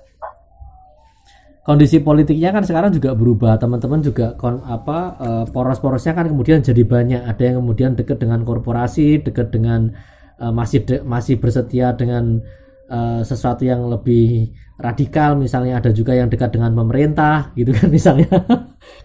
[1.66, 6.86] Kondisi politiknya kan sekarang juga berubah, teman-teman juga kon apa uh, poros-porosnya kan kemudian jadi
[6.86, 7.26] banyak.
[7.26, 9.90] Ada yang kemudian dekat dengan korporasi, dekat dengan
[10.38, 12.38] uh, masih de masih bersetia dengan
[12.90, 18.28] uh, sesuatu yang lebih radikal misalnya ada juga yang dekat dengan pemerintah gitu kan misalnya.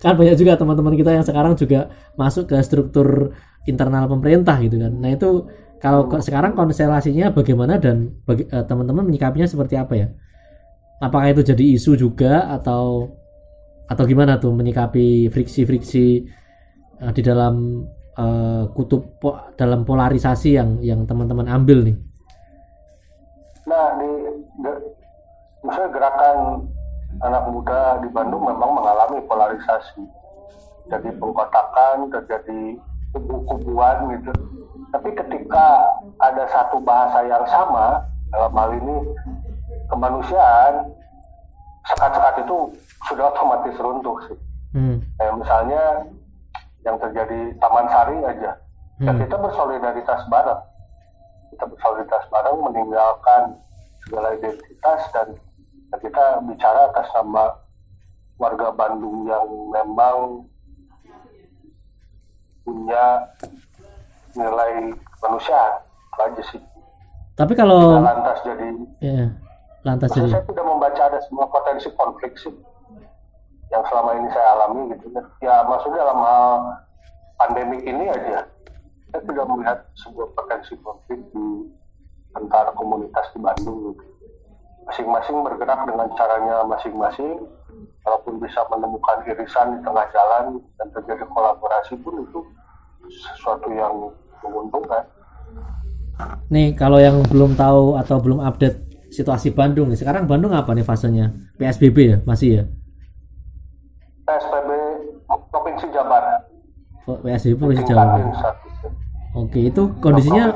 [0.01, 3.31] Kan banyak juga teman-teman kita yang sekarang juga masuk ke struktur
[3.65, 4.93] internal pemerintah gitu kan.
[4.93, 5.47] Nah itu
[5.81, 10.07] kalau sekarang konstelasinya bagaimana dan bagi, uh, teman-teman menyikapinya seperti apa ya?
[11.01, 13.09] Apakah itu jadi isu juga atau
[13.89, 16.07] atau gimana tuh menyikapi friksi-friksi
[17.01, 17.83] uh, di dalam
[18.15, 22.10] uh, kutub po, dalam polarisasi yang yang teman-teman ambil nih
[23.71, 24.11] Nah, di,
[24.67, 24.71] de,
[25.63, 26.67] misalnya gerakan
[27.23, 30.03] anak muda di Bandung memang mengalami polarisasi.
[30.91, 32.75] Jadi pengkotakan, terjadi
[33.15, 34.31] kubu-kubuan gitu.
[34.91, 35.87] Tapi ketika
[36.19, 38.03] ada satu bahasa yang sama,
[38.35, 38.95] dalam hal ini
[39.87, 40.91] kemanusiaan,
[41.87, 42.75] sekat-sekat itu
[43.07, 44.39] sudah otomatis runtuh sih.
[44.75, 44.99] Hmm.
[45.15, 45.83] Kayak misalnya
[46.83, 48.51] yang terjadi Taman Sari aja,
[48.99, 49.07] hmm.
[49.07, 50.70] ya kita bersolidaritas bareng
[51.51, 53.43] kita bersolidaritas bareng meninggalkan
[54.07, 55.27] segala identitas dan
[55.99, 57.51] kita bicara atas nama
[58.39, 60.47] warga Bandung yang memang
[62.63, 63.27] punya
[64.33, 65.59] nilai manusia
[66.17, 66.61] aja sih.
[67.35, 68.67] Tapi kalau nah, lantas jadi
[69.01, 69.25] ya,
[69.83, 72.53] lantas jadi saya tidak membaca ada semua potensi konflik sih
[73.71, 75.23] yang selama ini saya alami gitu ya.
[75.41, 76.45] Ya maksudnya dalam hal
[77.39, 78.45] pandemi ini aja
[79.11, 81.45] saya tidak melihat sebuah potensi konflik di
[82.31, 83.99] antara komunitas di Bandung
[84.87, 87.37] masing-masing bergerak dengan caranya masing-masing
[88.01, 92.39] walaupun bisa menemukan irisan di tengah jalan dan terjadi kolaborasi pun itu
[93.35, 94.09] sesuatu yang
[94.41, 95.05] menguntungkan.
[96.49, 100.87] Nih kalau yang belum tahu atau belum update situasi Bandung nih, sekarang Bandung apa nih
[100.87, 101.35] fasenya?
[101.59, 102.63] PSBB ya, masih ya?
[104.25, 104.69] PSBB
[105.51, 106.23] Provinsi Jabar.
[107.05, 108.23] Oh, PSBB Provinsi Jabar.
[109.31, 110.51] Oke, itu kondisinya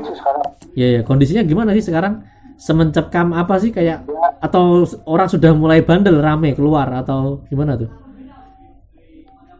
[0.76, 2.20] ya, ya kondisinya gimana sih sekarang?
[2.56, 4.28] Semencekam apa sih kayak ya.
[4.40, 7.88] atau orang sudah mulai bandel rame keluar atau gimana tuh?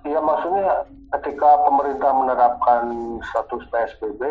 [0.05, 0.85] Iya maksudnya
[1.17, 2.83] ketika pemerintah menerapkan
[3.25, 4.23] status PSBB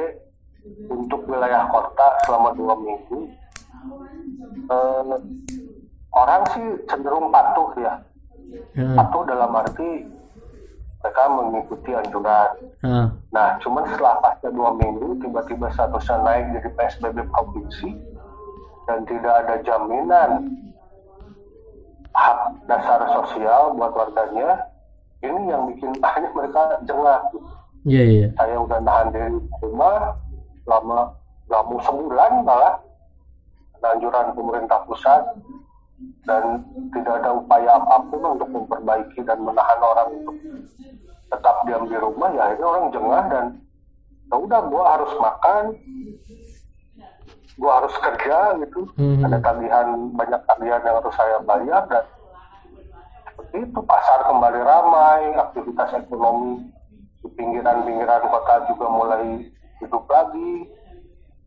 [0.90, 3.30] untuk wilayah kota selama dua minggu,
[4.70, 5.16] eh,
[6.14, 7.94] orang sih cenderung patuh ya.
[8.78, 8.98] Hmm.
[8.98, 10.06] Patuh dalam arti
[11.06, 12.50] mereka mengikuti anjuran.
[12.82, 13.08] Hmm.
[13.30, 17.94] Nah, cuman setelah pasca dua minggu, tiba-tiba statusnya naik jadi PSBB provinsi
[18.90, 20.50] dan tidak ada jaminan
[22.18, 24.66] hak dasar sosial buat warganya,
[25.22, 27.22] ini yang bikin akhirnya mereka jengah.
[27.86, 28.20] Iya, yeah, iya.
[28.26, 28.30] Yeah.
[28.42, 30.18] Saya udah nahan diri di rumah,
[30.66, 31.14] lama
[31.46, 32.82] nggak mau sebulan malah
[33.86, 35.22] anjuran pemerintah pusat
[36.26, 40.36] dan tidak ada upaya apa pun untuk memperbaiki dan menahan orang untuk
[41.36, 43.46] tetap diam di rumah ya akhirnya orang jengah dan
[44.32, 45.64] ya udah gua harus makan.
[47.56, 48.80] Gua harus kerja gitu.
[49.00, 49.24] Hmm.
[49.24, 52.04] ada tagihan banyak tagihan yang harus saya bayar dan
[53.32, 56.72] seperti itu pasar kembali ramai aktivitas ekonomi
[57.20, 59.24] di pinggiran-pinggiran kota juga mulai
[59.84, 60.54] hidup lagi.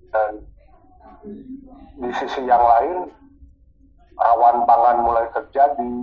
[0.09, 0.31] Dan
[1.99, 3.13] di sisi yang lain
[4.19, 5.95] rawan pangan mulai terjadi.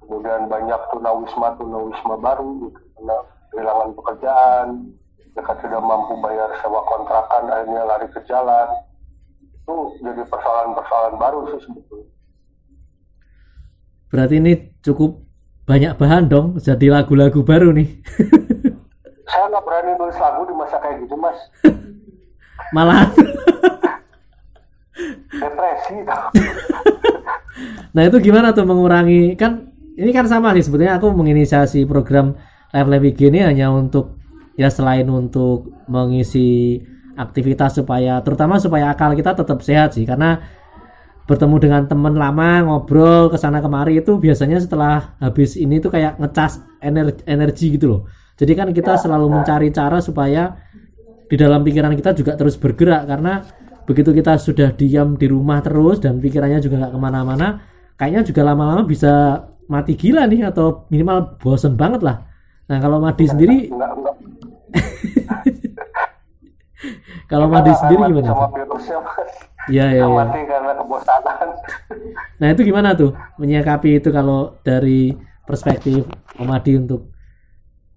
[0.00, 3.16] Kemudian banyak tunawisma tunawisma baru gitu, karena
[3.48, 4.66] kehilangan pekerjaan
[5.32, 8.68] mereka tidak mampu bayar sewa kontrakan akhirnya lari ke jalan.
[9.56, 12.12] Itu jadi persoalan-persoalan baru sih sebetulnya.
[14.12, 14.52] Berarti ini
[14.84, 15.24] cukup
[15.64, 17.88] banyak bahan dong jadi lagu-lagu baru nih.
[19.32, 21.40] Saya nggak berani nulis lagu di masa kayak gitu mas.
[22.76, 23.08] Malah
[25.40, 26.04] depresi
[27.90, 29.40] nah itu gimana tuh mengurangi?
[29.40, 32.36] Kan ini kan sama sih sebetulnya aku menginisiasi program
[32.70, 34.18] live live ini hanya untuk
[34.54, 36.80] ya selain untuk mengisi
[37.16, 40.40] aktivitas supaya terutama supaya akal kita tetap sehat sih karena
[41.26, 46.18] bertemu dengan teman lama ngobrol ke sana kemari itu biasanya setelah habis ini tuh kayak
[46.18, 48.02] ngecas energi, energi gitu loh
[48.40, 49.32] jadi kan kita ya, selalu ya.
[49.36, 50.56] mencari cara supaya
[51.30, 53.44] di dalam pikiran kita juga terus bergerak karena
[53.90, 57.58] begitu kita sudah diam di rumah terus dan pikirannya juga nggak ke mana-mana,
[57.98, 62.29] kayaknya juga lama-lama bisa mati gila nih atau minimal bosen banget lah.
[62.70, 63.66] Nah kalau Madi sendiri,
[67.30, 68.30] kalau Madi sendiri gimana?
[68.30, 68.98] Sama virusnya
[69.70, 70.04] Iya ya.
[70.08, 71.48] Mati karena kebosanan.
[72.40, 75.12] nah itu gimana tuh menyikapi itu kalau dari
[75.44, 76.08] perspektif
[76.40, 77.12] Om Adi untuk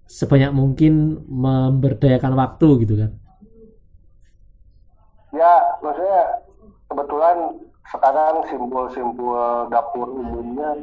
[0.04, 3.10] sebanyak mungkin memberdayakan waktu gitu kan
[5.34, 6.44] ya maksudnya
[6.92, 7.36] kebetulan
[7.88, 10.76] sekarang simbol-simbol dapur umumnya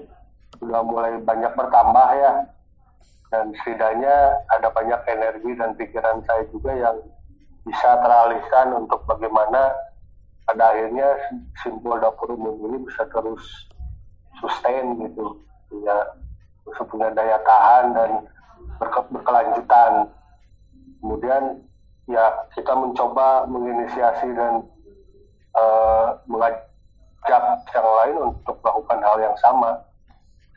[0.57, 2.31] sudah mulai banyak bertambah ya
[3.31, 6.99] dan setidaknya ada banyak energi dan pikiran saya juga yang
[7.63, 9.71] bisa teralihkan untuk bagaimana
[10.43, 11.15] pada akhirnya
[11.63, 13.71] simbol dapur umum ini bisa terus
[14.43, 15.39] sustain gitu
[15.71, 15.95] punya
[16.91, 18.11] punya daya tahan dan
[18.75, 20.11] berke, berkelanjutan.
[20.99, 21.63] Kemudian
[22.11, 24.67] ya kita mencoba menginisiasi dan
[25.55, 26.67] uh, mengajak
[27.71, 29.79] yang lain untuk melakukan hal yang sama.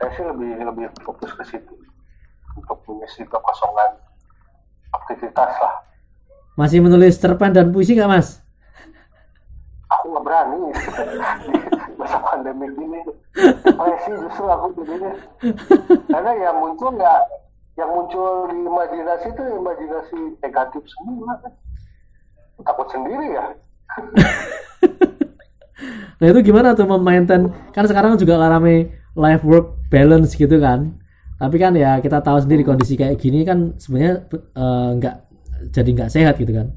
[0.00, 1.74] Saya sih lebih lebih fokus ke situ
[2.58, 3.98] untuk mengisi kekosongan.
[4.94, 5.74] Aktivitas lah.
[6.54, 8.38] Masih menulis cerpen dan puisi nggak mas?
[9.90, 10.70] Aku nggak berani.
[11.98, 13.00] Masa pandemi ini.
[14.06, 15.12] sih justru aku jadinya?
[16.10, 17.20] Karena yang muncul nggak
[17.74, 21.52] yang muncul di imajinasi itu imajinasi negatif semua kan?
[22.62, 23.44] Takut sendiri ya.
[26.22, 30.94] Nah itu gimana tuh memainkan kan sekarang juga rame life work balance gitu kan
[31.44, 34.24] tapi kan ya kita tahu sendiri kondisi kayak gini kan sebenarnya
[34.56, 35.16] uh, nggak
[35.68, 36.72] jadi nggak sehat gitu kan.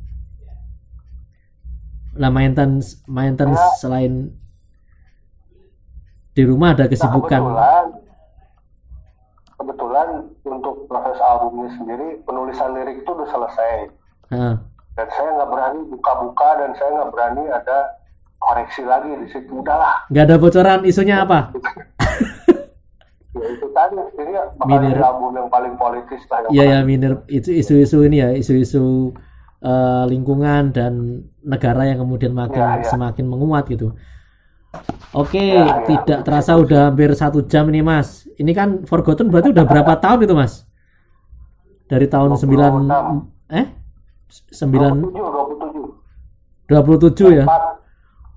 [2.20, 3.80] Nah maintenance maintenance ya.
[3.80, 4.36] selain
[6.36, 7.40] di rumah ada kesibukan.
[7.48, 7.88] nah,
[9.56, 13.74] kebetulan untuk proses albumnya sendiri penulisan lirik itu udah selesai.
[14.28, 14.60] Hmm.
[15.00, 17.96] dan saya nggak berani buka-buka dan saya nggak berani ada
[18.44, 19.64] koreksi lagi di situ.
[19.64, 20.04] Udahlah.
[20.12, 21.56] Nggak ada bocoran isunya apa
[23.42, 28.18] ya itu tadi ini album yang paling politis lah iya ya minir itu isu-isu ini
[28.22, 29.14] ya isu-isu
[29.64, 32.90] uh, lingkungan dan negara yang kemudian makin ya, ya.
[32.90, 33.94] semakin menguat gitu
[35.16, 38.28] Oke, ya, ya, tidak terasa udah hampir satu jam ini Mas.
[38.38, 40.68] Ini kan Forgotten berarti udah berapa tahun itu Mas?
[41.88, 42.46] Dari tahun 9
[43.56, 43.68] eh?
[44.52, 45.16] 9
[46.68, 47.46] 27 27 27 ya.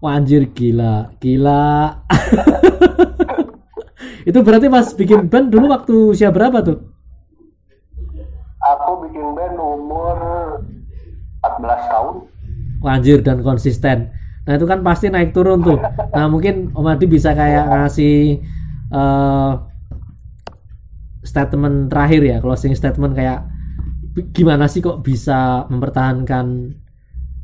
[0.01, 2.01] Wah, anjir gila, gila.
[4.29, 6.79] itu berarti pas bikin band dulu waktu usia berapa tuh?
[8.61, 10.17] Aku bikin band umur
[11.41, 12.15] 14 tahun.
[12.81, 14.13] Anjir dan konsisten.
[14.45, 15.79] Nah itu kan pasti naik turun tuh.
[16.17, 18.41] Nah mungkin Om Adi bisa kayak ngasih
[18.93, 19.53] uh,
[21.21, 23.45] statement terakhir ya, closing statement kayak
[24.33, 26.77] gimana sih kok bisa mempertahankan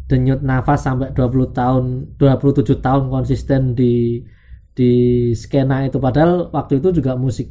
[0.06, 1.84] denyut nafas sampai 20 tahun
[2.18, 4.22] 27 tahun konsisten di
[4.76, 4.92] di
[5.32, 5.96] skena itu.
[5.96, 7.48] Padahal waktu itu juga musik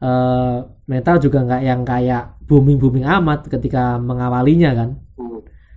[0.00, 4.90] uh, metal juga nggak yang kayak booming booming amat ketika mengawalinya kan?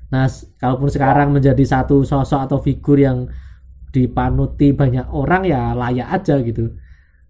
[0.09, 0.25] Nah
[0.55, 3.27] kalaupun sekarang menjadi satu sosok atau figur yang
[3.91, 6.71] dipanuti banyak orang ya layak aja gitu.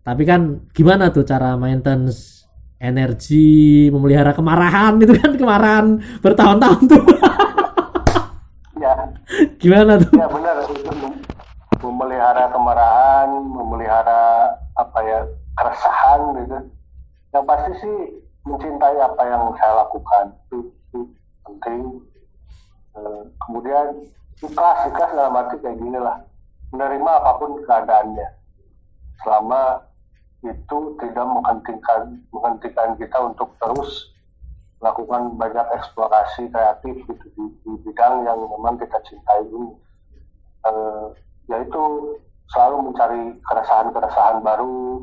[0.06, 2.46] Tapi kan gimana tuh cara maintenance
[2.78, 5.86] energi memelihara kemarahan itu kan kemarahan
[6.22, 7.04] bertahun-tahun tuh.
[9.60, 10.14] Gimana tuh?
[10.14, 11.25] Ya benar
[11.96, 15.24] memelihara kemarahan, memelihara apa ya
[15.56, 16.58] keresahan gitu.
[17.32, 17.96] Yang pasti sih
[18.44, 20.58] mencintai apa yang saya lakukan itu,
[20.92, 21.00] itu
[21.48, 22.04] penting.
[22.92, 23.00] E,
[23.48, 24.04] kemudian
[24.44, 26.20] ikhlas, ikhlas dalam arti kayak gini lah,
[26.76, 28.28] menerima apa pun keadaannya,
[29.24, 29.80] selama
[30.44, 34.12] itu tidak menghentikan menghentikan kita untuk terus
[34.84, 39.74] melakukan banyak eksplorasi kreatif gitu di, di bidang yang memang kita cintai ini
[40.68, 41.10] uh,
[41.50, 41.84] yaitu
[42.54, 45.02] selalu mencari keresahan-keresahan baru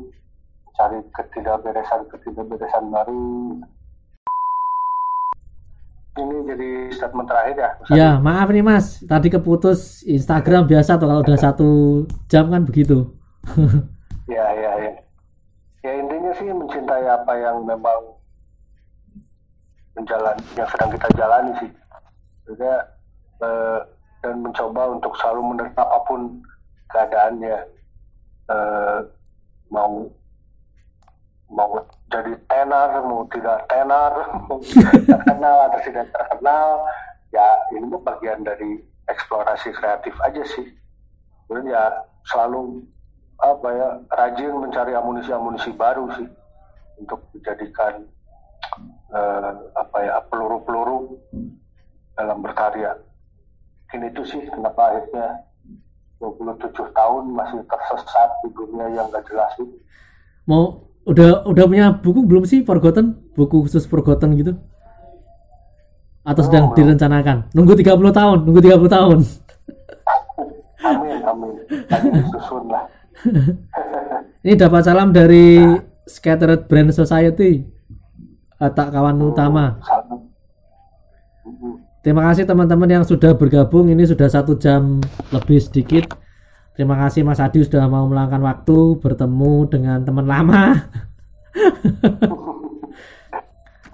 [0.67, 3.23] mencari ketidakberesan-ketidakberesan baru.
[6.13, 9.01] Ini jadi statement terakhir ya ya maaf nih mas.
[9.01, 11.69] Tadi keputus Instagram biasa tuh kalau udah satu
[12.29, 13.09] jam kan begitu.
[14.23, 14.93] Ya ya ya.
[15.83, 18.15] Ya intinya sih mencintai apa yang memang
[19.99, 21.69] menjalan yang sedang kita jalani sih.
[22.47, 22.87] Juga
[23.43, 23.79] eh,
[24.23, 26.39] dan mencoba untuk selalu menerima apa pun
[26.89, 27.57] keadaannya
[28.47, 28.99] eh,
[29.67, 30.07] mau
[31.51, 31.69] mau
[32.07, 34.11] jadi tenar mau tidak tenar
[34.47, 34.57] mau
[35.05, 36.67] terkenal atau tidak terkenal
[37.35, 38.79] ya ini bagian dari
[39.11, 40.71] eksplorasi kreatif aja sih
[41.51, 41.83] dan ya
[42.31, 42.81] selalu
[43.43, 46.29] apa ya rajin mencari amunisi-amunisi baru sih
[46.95, 48.07] untuk dijadikan
[49.11, 51.19] uh, apa ya peluru-peluru
[52.15, 52.95] dalam berkarya.
[53.93, 55.45] Ini itu sih kenapa akhirnya
[56.17, 59.75] 27 tahun masih tersesat di dunia yang gak jelas itu.
[60.49, 63.13] Mau udah udah punya buku belum sih Forgotten?
[63.37, 64.57] Buku khusus Forgotten gitu?
[66.23, 67.51] Atau oh, sedang direncanakan?
[67.51, 69.17] Nunggu 30 tahun, nunggu 30 tahun.
[70.89, 71.53] amin, amin.
[72.31, 72.87] susun lah.
[74.43, 75.59] Ini dapat salam dari
[76.07, 77.73] Scattered Brand Society
[78.71, 79.75] tak kawan utama.
[82.03, 83.87] Terima kasih teman-teman yang sudah bergabung.
[83.87, 84.99] Ini sudah satu jam
[85.31, 86.11] lebih sedikit.
[86.75, 90.83] Terima kasih Mas Adi sudah mau meluangkan waktu bertemu dengan teman lama.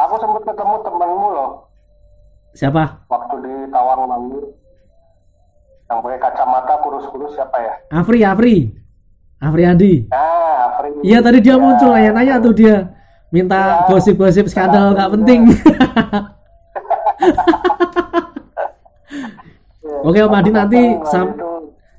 [0.02, 1.70] Aku sempat ketemu temanmu loh.
[2.58, 3.06] Siapa?
[3.06, 4.58] Waktu di Tawang Mangu.
[5.86, 7.74] Yang pakai kacamata kurus-kurus siapa ya?
[7.94, 8.74] Afri, Afri.
[9.38, 10.10] Afri Andi.
[10.10, 10.98] Ah, Afri.
[11.06, 11.62] Iya tadi dia ya.
[11.62, 12.90] muncul, nanya-nanya tuh dia
[13.30, 13.86] minta ya.
[13.86, 14.52] gosip-gosip ya.
[14.52, 15.42] skandal nggak penting.
[20.00, 20.80] Oke Om Adi nanti
[21.12, 21.36] sam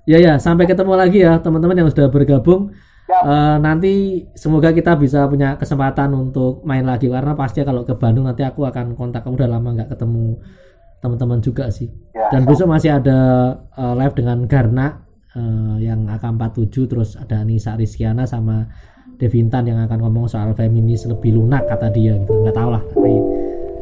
[0.08, 2.72] ya ya sampai ketemu lagi ya teman-teman yang sudah bergabung.
[3.10, 8.24] Uh, nanti semoga kita bisa punya kesempatan untuk main lagi karena pasti kalau ke Bandung
[8.24, 9.26] nanti aku akan kontak.
[9.26, 10.40] Kamu udah lama nggak ketemu
[11.04, 11.90] teman-teman juga sih.
[12.16, 13.18] Ya, Dan besok masih ada
[13.76, 15.04] uh, live dengan Garna
[15.36, 18.64] uh, yang AK47 terus ada Anissa Rizkiana sama
[19.20, 22.32] Devintan yang akan ngomong soal feminis lebih lunak kata dia gitu.
[22.40, 23.12] Nggak tahu lah tapi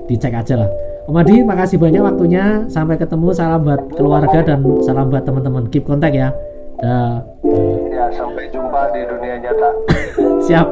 [0.09, 0.71] dicek aja lah
[1.09, 5.89] Om Adi makasih banyak waktunya sampai ketemu salam buat keluarga dan salam buat teman-teman keep
[5.89, 6.29] kontak ya
[6.85, 7.25] Dah.
[7.89, 9.69] ya sampai jumpa di dunia nyata
[10.45, 10.69] siap